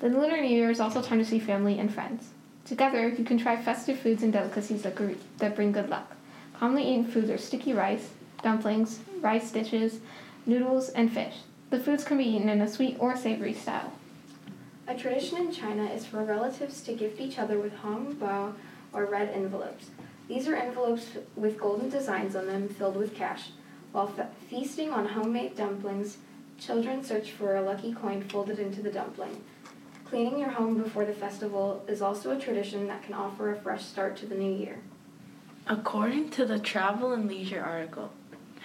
The 0.00 0.08
Lunar 0.08 0.40
New 0.40 0.48
Year 0.48 0.70
is 0.70 0.80
also 0.80 1.00
time 1.00 1.20
to 1.20 1.24
see 1.24 1.38
family 1.38 1.78
and 1.78 1.94
friends. 1.94 2.30
Together, 2.64 3.08
you 3.08 3.24
can 3.24 3.38
try 3.38 3.56
festive 3.56 4.00
foods 4.00 4.24
and 4.24 4.32
delicacies 4.32 4.82
that, 4.82 5.54
bring 5.54 5.70
good 5.70 5.88
luck. 5.88 6.16
Commonly 6.58 6.82
eaten 6.82 7.06
foods 7.06 7.30
are 7.30 7.38
sticky 7.38 7.74
rice, 7.74 8.10
dumplings, 8.42 8.98
rice 9.20 9.52
dishes, 9.52 10.00
noodles, 10.46 10.88
and 10.88 11.12
fish. 11.12 11.36
The 11.70 11.78
foods 11.78 12.02
can 12.02 12.18
be 12.18 12.24
eaten 12.24 12.48
in 12.48 12.60
a 12.60 12.68
sweet 12.68 12.96
or 12.98 13.16
savory 13.16 13.54
style. 13.54 13.92
A 14.88 14.94
tradition 14.94 15.38
in 15.38 15.52
China 15.52 15.84
is 15.84 16.06
for 16.06 16.22
relatives 16.22 16.80
to 16.82 16.92
gift 16.94 17.20
each 17.20 17.38
other 17.38 17.58
with 17.58 17.74
hong 17.74 18.14
bao 18.14 18.54
or 18.92 19.04
red 19.06 19.30
envelopes. 19.30 19.90
These 20.28 20.46
are 20.48 20.54
envelopes 20.54 21.08
with 21.34 21.58
golden 21.58 21.88
designs 21.88 22.36
on 22.36 22.46
them 22.46 22.68
filled 22.68 22.96
with 22.96 23.14
cash. 23.14 23.50
While 23.92 24.06
fe- 24.06 24.26
feasting 24.48 24.90
on 24.90 25.06
homemade 25.06 25.56
dumplings, 25.56 26.18
children 26.58 27.02
search 27.02 27.32
for 27.32 27.56
a 27.56 27.62
lucky 27.62 27.92
coin 27.92 28.22
folded 28.22 28.58
into 28.58 28.80
the 28.80 28.90
dumpling. 28.90 29.42
Cleaning 30.04 30.38
your 30.38 30.50
home 30.50 30.80
before 30.80 31.04
the 31.04 31.12
festival 31.12 31.84
is 31.88 32.00
also 32.00 32.30
a 32.30 32.40
tradition 32.40 32.86
that 32.86 33.02
can 33.02 33.14
offer 33.14 33.50
a 33.50 33.60
fresh 33.60 33.84
start 33.84 34.16
to 34.18 34.26
the 34.26 34.36
new 34.36 34.52
year. 34.52 34.78
According 35.66 36.30
to 36.30 36.46
the 36.46 36.60
Travel 36.60 37.12
and 37.12 37.28
Leisure 37.28 37.62
article, 37.62 38.12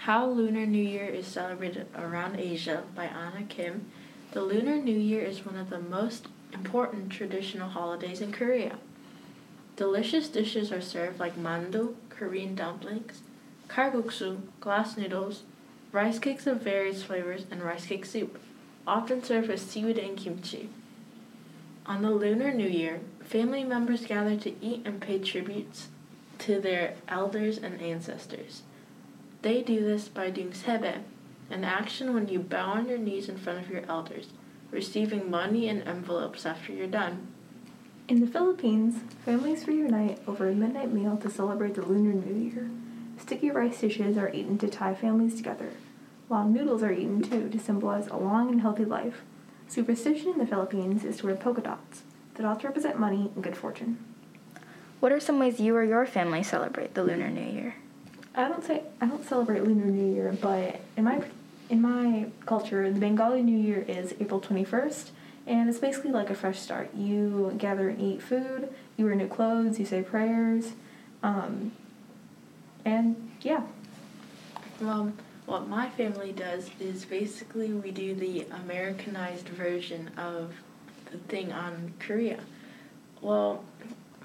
How 0.03 0.27
Lunar 0.27 0.67
New 0.67 0.83
Year 0.83 1.05
is 1.07 1.25
Celebrated 1.25 1.87
Around 1.95 2.39
Asia 2.39 2.83
by 2.95 3.05
Anna 3.05 3.43
Kim, 3.49 3.87
the 4.31 4.41
Lunar 4.41 4.77
New 4.77 4.97
Year 4.97 5.23
is 5.23 5.45
one 5.45 5.57
of 5.57 5.69
the 5.69 5.79
most 5.79 6.27
important 6.53 7.11
traditional 7.11 7.67
holidays 7.67 8.21
in 8.21 8.31
Korea. 8.31 8.77
Delicious 9.75 10.29
dishes 10.29 10.71
are 10.71 10.81
served 10.81 11.19
like 11.19 11.35
mandu, 11.35 11.95
Korean 12.09 12.55
dumplings, 12.55 13.21
kalguksu, 13.67 14.41
glass 14.61 14.95
noodles, 14.95 15.43
rice 15.91 16.17
cakes 16.17 16.47
of 16.47 16.61
various 16.61 17.03
flavors, 17.03 17.45
and 17.51 17.61
rice 17.61 17.85
cake 17.87 18.05
soup, 18.05 18.39
often 18.87 19.21
served 19.21 19.49
with 19.49 19.59
seaweed 19.59 19.97
and 19.97 20.17
kimchi. 20.17 20.69
On 21.85 22.01
the 22.01 22.11
Lunar 22.11 22.53
New 22.53 22.69
Year, 22.69 23.01
family 23.21 23.65
members 23.65 24.05
gather 24.05 24.37
to 24.37 24.53
eat 24.65 24.81
and 24.85 25.01
pay 25.01 25.19
tributes 25.19 25.89
to 26.39 26.61
their 26.61 26.93
elders 27.09 27.57
and 27.57 27.81
ancestors. 27.81 28.61
They 29.41 29.61
do 29.61 29.83
this 29.83 30.07
by 30.07 30.29
doing 30.29 30.51
sebae, 30.51 31.01
an 31.51 31.63
action 31.63 32.13
when 32.13 32.27
you 32.27 32.39
bow 32.39 32.71
on 32.71 32.87
your 32.87 32.97
knees 32.97 33.29
in 33.29 33.37
front 33.37 33.59
of 33.59 33.69
your 33.69 33.83
elders, 33.87 34.27
receiving 34.71 35.29
money 35.29 35.67
in 35.67 35.81
envelopes 35.81 36.45
after 36.45 36.71
you're 36.71 36.87
done. 36.87 37.27
In 38.07 38.19
the 38.19 38.27
Philippines, 38.27 39.01
families 39.23 39.67
reunite 39.67 40.19
over 40.27 40.49
a 40.49 40.53
midnight 40.53 40.91
meal 40.91 41.17
to 41.17 41.29
celebrate 41.29 41.75
the 41.75 41.81
Lunar 41.81 42.13
New 42.13 42.49
Year. 42.49 42.69
Sticky 43.17 43.51
rice 43.51 43.79
dishes 43.79 44.17
are 44.17 44.33
eaten 44.33 44.57
to 44.57 44.67
tie 44.67 44.93
families 44.93 45.35
together, 45.35 45.71
while 46.27 46.47
noodles 46.47 46.83
are 46.83 46.91
eaten 46.91 47.21
too 47.21 47.49
to 47.49 47.59
symbolize 47.59 48.07
a 48.07 48.17
long 48.17 48.49
and 48.49 48.61
healthy 48.61 48.85
life. 48.85 49.21
Superstition 49.67 50.33
in 50.33 50.39
the 50.39 50.47
Philippines 50.47 51.05
is 51.05 51.17
to 51.17 51.27
wear 51.27 51.35
polka 51.35 51.61
dots. 51.61 52.01
The 52.33 52.43
dots 52.43 52.63
represent 52.63 52.99
money 52.99 53.31
and 53.35 53.43
good 53.43 53.55
fortune. 53.55 53.97
What 54.99 55.11
are 55.11 55.19
some 55.19 55.39
ways 55.39 55.59
you 55.59 55.75
or 55.75 55.83
your 55.83 56.05
family 56.05 56.43
celebrate 56.43 56.93
the 56.93 57.03
Lunar 57.03 57.29
New 57.29 57.41
Year? 57.41 57.75
I 58.35 58.47
don't 58.47 58.63
say 58.63 58.83
I 58.99 59.05
don't 59.05 59.27
celebrate 59.27 59.63
Lunar 59.63 59.85
New 59.85 60.13
Year, 60.13 60.35
but 60.41 60.79
in 60.95 61.03
my 61.03 61.21
in 61.71 61.81
my 61.81 62.25
culture, 62.45 62.91
the 62.91 62.99
Bengali 62.99 63.41
New 63.41 63.57
Year 63.57 63.85
is 63.87 64.13
April 64.19 64.41
twenty 64.41 64.65
first, 64.65 65.11
and 65.47 65.69
it's 65.69 65.79
basically 65.79 66.11
like 66.11 66.29
a 66.29 66.35
fresh 66.35 66.59
start. 66.59 66.93
You 66.93 67.55
gather 67.57 67.87
and 67.87 67.99
eat 67.99 68.21
food, 68.21 68.69
you 68.97 69.05
wear 69.05 69.15
new 69.15 69.29
clothes, 69.29 69.79
you 69.79 69.85
say 69.85 70.01
prayers, 70.01 70.73
um, 71.23 71.71
and 72.83 73.31
yeah. 73.41 73.63
Well, 74.81 75.13
what 75.45 75.67
my 75.69 75.89
family 75.89 76.33
does 76.33 76.69
is 76.79 77.05
basically 77.05 77.71
we 77.71 77.91
do 77.91 78.15
the 78.15 78.45
Americanized 78.63 79.47
version 79.47 80.11
of 80.17 80.53
the 81.09 81.19
thing 81.19 81.53
on 81.53 81.93
Korea. 81.99 82.41
Well, 83.21 83.63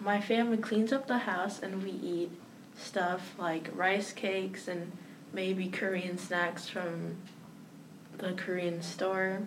my 0.01 0.21
family 0.21 0.57
cleans 0.57 0.93
up 0.93 1.07
the 1.07 1.19
house 1.19 1.61
and 1.61 1.83
we 1.83 1.91
eat 1.91 2.31
stuff 2.77 3.35
like 3.39 3.69
rice 3.75 4.13
cakes 4.13 4.67
and 4.67 4.91
maybe 5.33 5.69
Korean 5.69 6.19
snacks 6.19 6.69
from 6.69 7.17
the 8.19 8.33
Korean 8.33 8.83
store. 8.83 9.43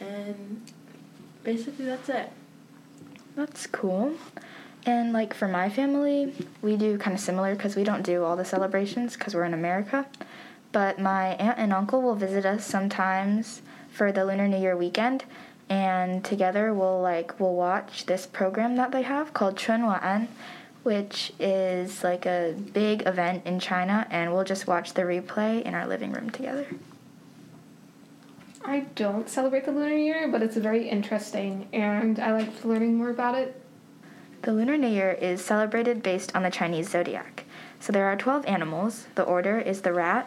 And 0.00 0.62
basically 1.42 1.84
that's 1.84 2.08
it. 2.08 2.30
That's 3.36 3.66
cool. 3.66 4.14
And 4.86 5.12
like 5.12 5.32
for 5.34 5.48
my 5.48 5.70
family, 5.70 6.34
we 6.60 6.76
do 6.76 6.98
kind 6.98 7.14
of 7.14 7.20
similar 7.20 7.54
because 7.54 7.74
we 7.74 7.84
don't 7.84 8.02
do 8.02 8.22
all 8.22 8.36
the 8.36 8.44
celebrations 8.44 9.16
because 9.16 9.34
we're 9.34 9.44
in 9.44 9.54
America. 9.54 10.06
But 10.72 10.98
my 10.98 11.34
aunt 11.36 11.58
and 11.58 11.72
uncle 11.72 12.02
will 12.02 12.16
visit 12.16 12.44
us 12.44 12.66
sometimes 12.66 13.62
for 13.90 14.12
the 14.12 14.24
Lunar 14.24 14.48
New 14.48 14.58
Year 14.58 14.76
weekend, 14.76 15.24
and 15.68 16.24
together 16.24 16.74
we'll 16.74 17.00
like 17.00 17.38
we'll 17.38 17.54
watch 17.54 18.06
this 18.06 18.26
program 18.26 18.76
that 18.76 18.90
they 18.90 19.02
have 19.02 19.32
called 19.32 19.56
Chunwan, 19.56 20.26
which 20.82 21.32
is 21.38 22.02
like 22.02 22.26
a 22.26 22.54
big 22.72 23.06
event 23.06 23.46
in 23.46 23.60
China, 23.60 24.06
and 24.10 24.34
we'll 24.34 24.44
just 24.44 24.66
watch 24.66 24.94
the 24.94 25.02
replay 25.02 25.62
in 25.62 25.74
our 25.74 25.86
living 25.86 26.12
room 26.12 26.28
together. 26.28 26.66
I 28.66 28.86
don't 28.94 29.28
celebrate 29.28 29.66
the 29.66 29.72
Lunar 29.72 29.90
New 29.90 30.04
Year, 30.04 30.26
but 30.26 30.42
it's 30.42 30.56
very 30.56 30.88
interesting, 30.88 31.68
and 31.74 32.18
I 32.18 32.32
like 32.32 32.64
learning 32.64 32.96
more 32.96 33.10
about 33.10 33.34
it. 33.34 33.60
The 34.40 34.54
Lunar 34.54 34.78
New 34.78 34.88
Year 34.88 35.12
is 35.12 35.44
celebrated 35.44 36.02
based 36.02 36.34
on 36.34 36.42
the 36.42 36.50
Chinese 36.50 36.88
zodiac. 36.88 37.44
So 37.78 37.92
there 37.92 38.06
are 38.06 38.16
12 38.16 38.46
animals. 38.46 39.06
The 39.16 39.22
order 39.22 39.58
is 39.58 39.82
the 39.82 39.92
rat, 39.92 40.26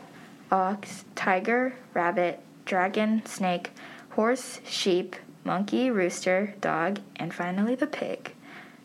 ox, 0.52 1.04
tiger, 1.16 1.74
rabbit, 1.96 2.40
dragon, 2.66 3.26
snake, 3.26 3.72
horse, 4.12 4.62
sheep, 4.68 5.16
monkey, 5.44 5.90
rooster, 5.90 6.54
dog, 6.62 7.00
and 7.16 7.34
finally 7.34 7.74
the 7.74 7.88
pig. 7.88 8.34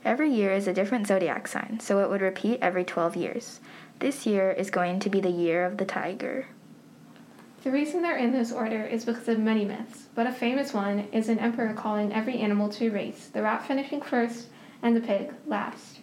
Every 0.02 0.30
year 0.30 0.52
is 0.52 0.66
a 0.66 0.72
different 0.72 1.06
zodiac 1.06 1.46
sign, 1.46 1.78
so 1.78 1.98
it 1.98 2.08
would 2.08 2.22
repeat 2.22 2.58
every 2.62 2.84
12 2.84 3.16
years. 3.16 3.60
This 3.98 4.24
year 4.26 4.50
is 4.50 4.70
going 4.70 4.98
to 5.00 5.10
be 5.10 5.20
the 5.20 5.30
year 5.30 5.66
of 5.66 5.76
the 5.76 5.84
tiger. 5.84 6.46
The 7.62 7.70
reason 7.70 8.02
they're 8.02 8.16
in 8.16 8.32
this 8.32 8.50
order 8.50 8.84
is 8.84 9.04
because 9.04 9.28
of 9.28 9.38
many 9.38 9.64
myths, 9.64 10.08
but 10.16 10.26
a 10.26 10.32
famous 10.32 10.74
one 10.74 11.06
is 11.12 11.28
an 11.28 11.38
emperor 11.38 11.72
calling 11.74 12.12
every 12.12 12.38
animal 12.38 12.68
to 12.70 12.88
a 12.88 12.90
race, 12.90 13.28
the 13.32 13.42
rat 13.42 13.64
finishing 13.64 14.02
first 14.02 14.48
and 14.82 14.96
the 14.96 15.00
pig 15.00 15.32
last. 15.46 16.00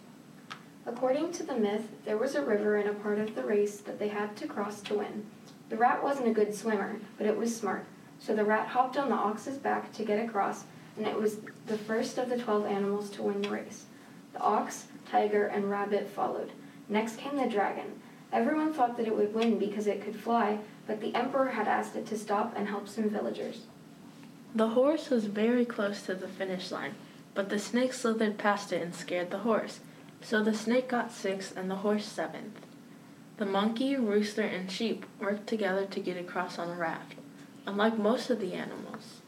According 0.86 1.34
to 1.34 1.43
the 1.43 1.58
myth, 1.58 1.89
there 2.06 2.17
was 2.17 2.36
a 2.36 2.45
river 2.45 2.78
in 2.78 2.88
a 2.88 2.93
part 2.93 3.19
of 3.19 3.36
the 3.36 3.43
race 3.43 3.82
that 3.82 4.00
they 4.00 4.08
had 4.08 4.38
to 4.38 4.48
cross 4.48 4.80
to 4.84 5.00
win. 5.00 5.26
The 5.67 5.76
rat 5.76 6.02
wasn't 6.02 6.30
a 6.30 6.34
good 6.34 6.56
swimmer, 6.56 6.95
but 7.17 7.28
it 7.28 7.36
was 7.36 7.54
smart, 7.54 7.86
so 8.19 8.34
the 8.34 8.45
rat 8.45 8.67
hopped 8.67 8.95
on 8.95 9.10
the 9.10 9.15
ox's 9.15 9.58
back 9.58 9.91
to 9.93 10.06
get 10.06 10.24
across, 10.24 10.63
and 10.95 11.06
it 11.06 11.15
was 11.15 11.39
the 11.67 11.78
first 11.78 12.17
of 12.17 12.30
the 12.30 12.38
twelve 12.38 12.67
animals 12.67 13.10
to 13.12 13.24
win 13.24 13.41
the 13.41 13.50
race. 13.50 13.84
The 14.32 14.39
ox, 14.39 14.86
tiger, 15.12 15.48
and 15.48 15.69
rabbit 15.69 16.08
followed. 16.08 16.54
Next 16.88 17.17
came 17.17 17.36
the 17.36 17.48
dragon. 17.48 18.00
Everyone 18.32 18.74
thought 18.74 18.95
that 18.95 19.08
it 19.08 19.15
would 19.15 19.34
win 19.34 19.60
because 19.60 19.88
it 19.88 20.04
could 20.04 20.15
fly, 20.15 20.60
but 20.89 21.02
the 21.02 21.13
emperor 21.13 21.49
had 21.49 21.67
asked 21.67 21.95
it 21.95 22.08
to 22.08 22.17
stop 22.17 22.52
and 22.58 22.67
help 22.67 22.88
some 22.88 23.12
villagers. 23.12 23.67
The 24.56 24.69
horse 24.69 25.12
was 25.12 25.25
very 25.25 25.63
close 25.63 26.02
to 26.02 26.15
the 26.15 26.28
finish 26.28 26.71
line, 26.71 26.95
but 27.36 27.49
the 27.49 27.60
snake 27.60 27.93
slithered 27.93 28.39
past 28.39 28.73
it 28.73 28.82
and 28.82 28.95
scared 28.95 29.30
the 29.30 29.45
horse. 29.49 29.82
So 30.21 30.43
the 30.43 30.56
snake 30.56 30.89
got 30.89 31.12
sixth 31.12 31.56
and 31.56 31.69
the 31.69 31.75
horse 31.86 32.08
seventh. 32.08 32.60
The 33.38 33.45
monkey, 33.45 33.97
rooster, 33.97 34.41
and 34.41 34.71
sheep 34.71 35.06
worked 35.19 35.45
together 35.45 35.86
to 35.86 35.99
get 35.99 36.17
across 36.17 36.58
on 36.58 36.71
a 36.71 36.75
raft, 36.75 37.13
unlike 37.67 37.99
most 37.99 38.32
of 38.32 38.39
the 38.39 38.54
animals. 38.54 39.21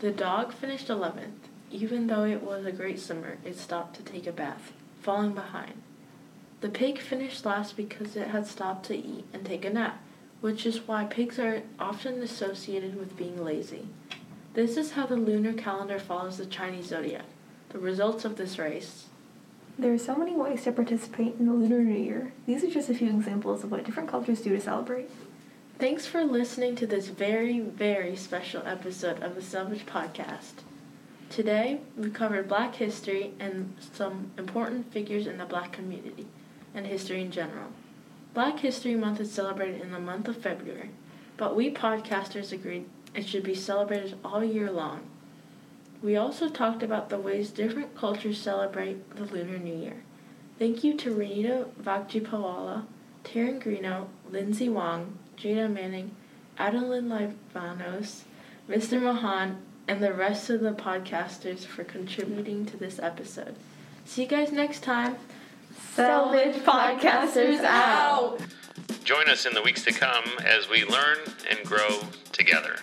The 0.00 0.10
dog 0.10 0.54
finished 0.54 0.88
eleventh. 0.88 1.46
Even 1.70 2.06
though 2.06 2.24
it 2.24 2.42
was 2.42 2.64
a 2.64 2.72
great 2.72 2.98
swimmer, 2.98 3.36
it 3.44 3.58
stopped 3.58 3.96
to 3.96 4.02
take 4.02 4.26
a 4.26 4.32
bath, 4.32 4.72
falling 5.02 5.34
behind. 5.34 5.74
The 6.62 6.70
pig 6.70 7.00
finished 7.00 7.44
last 7.44 7.76
because 7.76 8.16
it 8.16 8.28
had 8.28 8.46
stopped 8.46 8.86
to 8.86 8.96
eat 8.96 9.26
and 9.34 9.44
take 9.44 9.66
a 9.66 9.70
nap, 9.70 10.00
which 10.46 10.64
is 10.64 10.86
why 10.86 11.02
pigs 11.02 11.40
are 11.40 11.60
often 11.80 12.22
associated 12.22 12.96
with 12.96 13.16
being 13.16 13.44
lazy. 13.44 13.88
This 14.54 14.76
is 14.76 14.92
how 14.92 15.04
the 15.04 15.16
lunar 15.16 15.52
calendar 15.52 15.98
follows 15.98 16.36
the 16.36 16.46
Chinese 16.46 16.86
zodiac. 16.86 17.24
The 17.70 17.80
results 17.80 18.24
of 18.24 18.36
this 18.36 18.56
race. 18.56 19.06
There 19.76 19.92
are 19.92 19.98
so 19.98 20.14
many 20.14 20.36
ways 20.36 20.62
to 20.62 20.70
participate 20.70 21.34
in 21.40 21.46
the 21.46 21.52
Lunar 21.52 21.82
New 21.82 21.98
Year. 21.98 22.32
These 22.46 22.62
are 22.62 22.70
just 22.70 22.88
a 22.88 22.94
few 22.94 23.08
examples 23.08 23.64
of 23.64 23.72
what 23.72 23.82
different 23.82 24.08
cultures 24.08 24.40
do 24.40 24.50
to 24.50 24.60
celebrate. 24.60 25.10
Thanks 25.80 26.06
for 26.06 26.22
listening 26.22 26.76
to 26.76 26.86
this 26.86 27.08
very, 27.08 27.58
very 27.58 28.14
special 28.14 28.62
episode 28.64 29.20
of 29.24 29.34
the 29.34 29.42
Selvage 29.42 29.84
Podcast. 29.84 30.62
Today, 31.28 31.80
we 31.96 32.08
covered 32.10 32.46
Black 32.46 32.76
history 32.76 33.34
and 33.40 33.74
some 33.92 34.30
important 34.38 34.92
figures 34.92 35.26
in 35.26 35.38
the 35.38 35.44
Black 35.44 35.72
community 35.72 36.28
and 36.72 36.86
history 36.86 37.20
in 37.20 37.32
general. 37.32 37.72
Black 38.36 38.58
History 38.60 38.94
Month 38.94 39.18
is 39.20 39.32
celebrated 39.32 39.80
in 39.80 39.92
the 39.92 39.98
month 39.98 40.28
of 40.28 40.36
February, 40.36 40.90
but 41.38 41.56
we 41.56 41.72
podcasters 41.72 42.52
agreed 42.52 42.84
it 43.14 43.26
should 43.26 43.42
be 43.42 43.54
celebrated 43.54 44.18
all 44.22 44.44
year 44.44 44.70
long. 44.70 45.00
We 46.02 46.16
also 46.16 46.50
talked 46.50 46.82
about 46.82 47.08
the 47.08 47.18
ways 47.18 47.48
different 47.48 47.96
cultures 47.96 48.36
celebrate 48.36 49.16
the 49.16 49.24
Lunar 49.24 49.56
New 49.56 49.74
Year. 49.74 50.02
Thank 50.58 50.84
you 50.84 50.98
to 50.98 51.14
Renita 51.14 51.68
Vagjipawala, 51.82 52.84
Taryn 53.24 53.58
Greeno, 53.58 54.08
Lindsay 54.30 54.68
Wong, 54.68 55.16
Jada 55.38 55.72
Manning, 55.72 56.14
Adeline 56.58 57.08
Livanos, 57.08 58.24
Mr. 58.68 59.00
Mahan, 59.00 59.62
and 59.88 60.02
the 60.02 60.12
rest 60.12 60.50
of 60.50 60.60
the 60.60 60.72
podcasters 60.72 61.60
for 61.60 61.84
contributing 61.84 62.66
to 62.66 62.76
this 62.76 62.98
episode. 62.98 63.56
See 64.04 64.24
you 64.24 64.28
guys 64.28 64.52
next 64.52 64.82
time. 64.82 65.16
Salvage 65.78 66.56
Podcasters 66.56 67.60
out. 67.60 68.38
Join 69.04 69.28
us 69.28 69.46
in 69.46 69.54
the 69.54 69.62
weeks 69.62 69.84
to 69.84 69.92
come 69.92 70.24
as 70.44 70.68
we 70.68 70.84
learn 70.84 71.18
and 71.48 71.58
grow 71.64 72.00
together. 72.32 72.76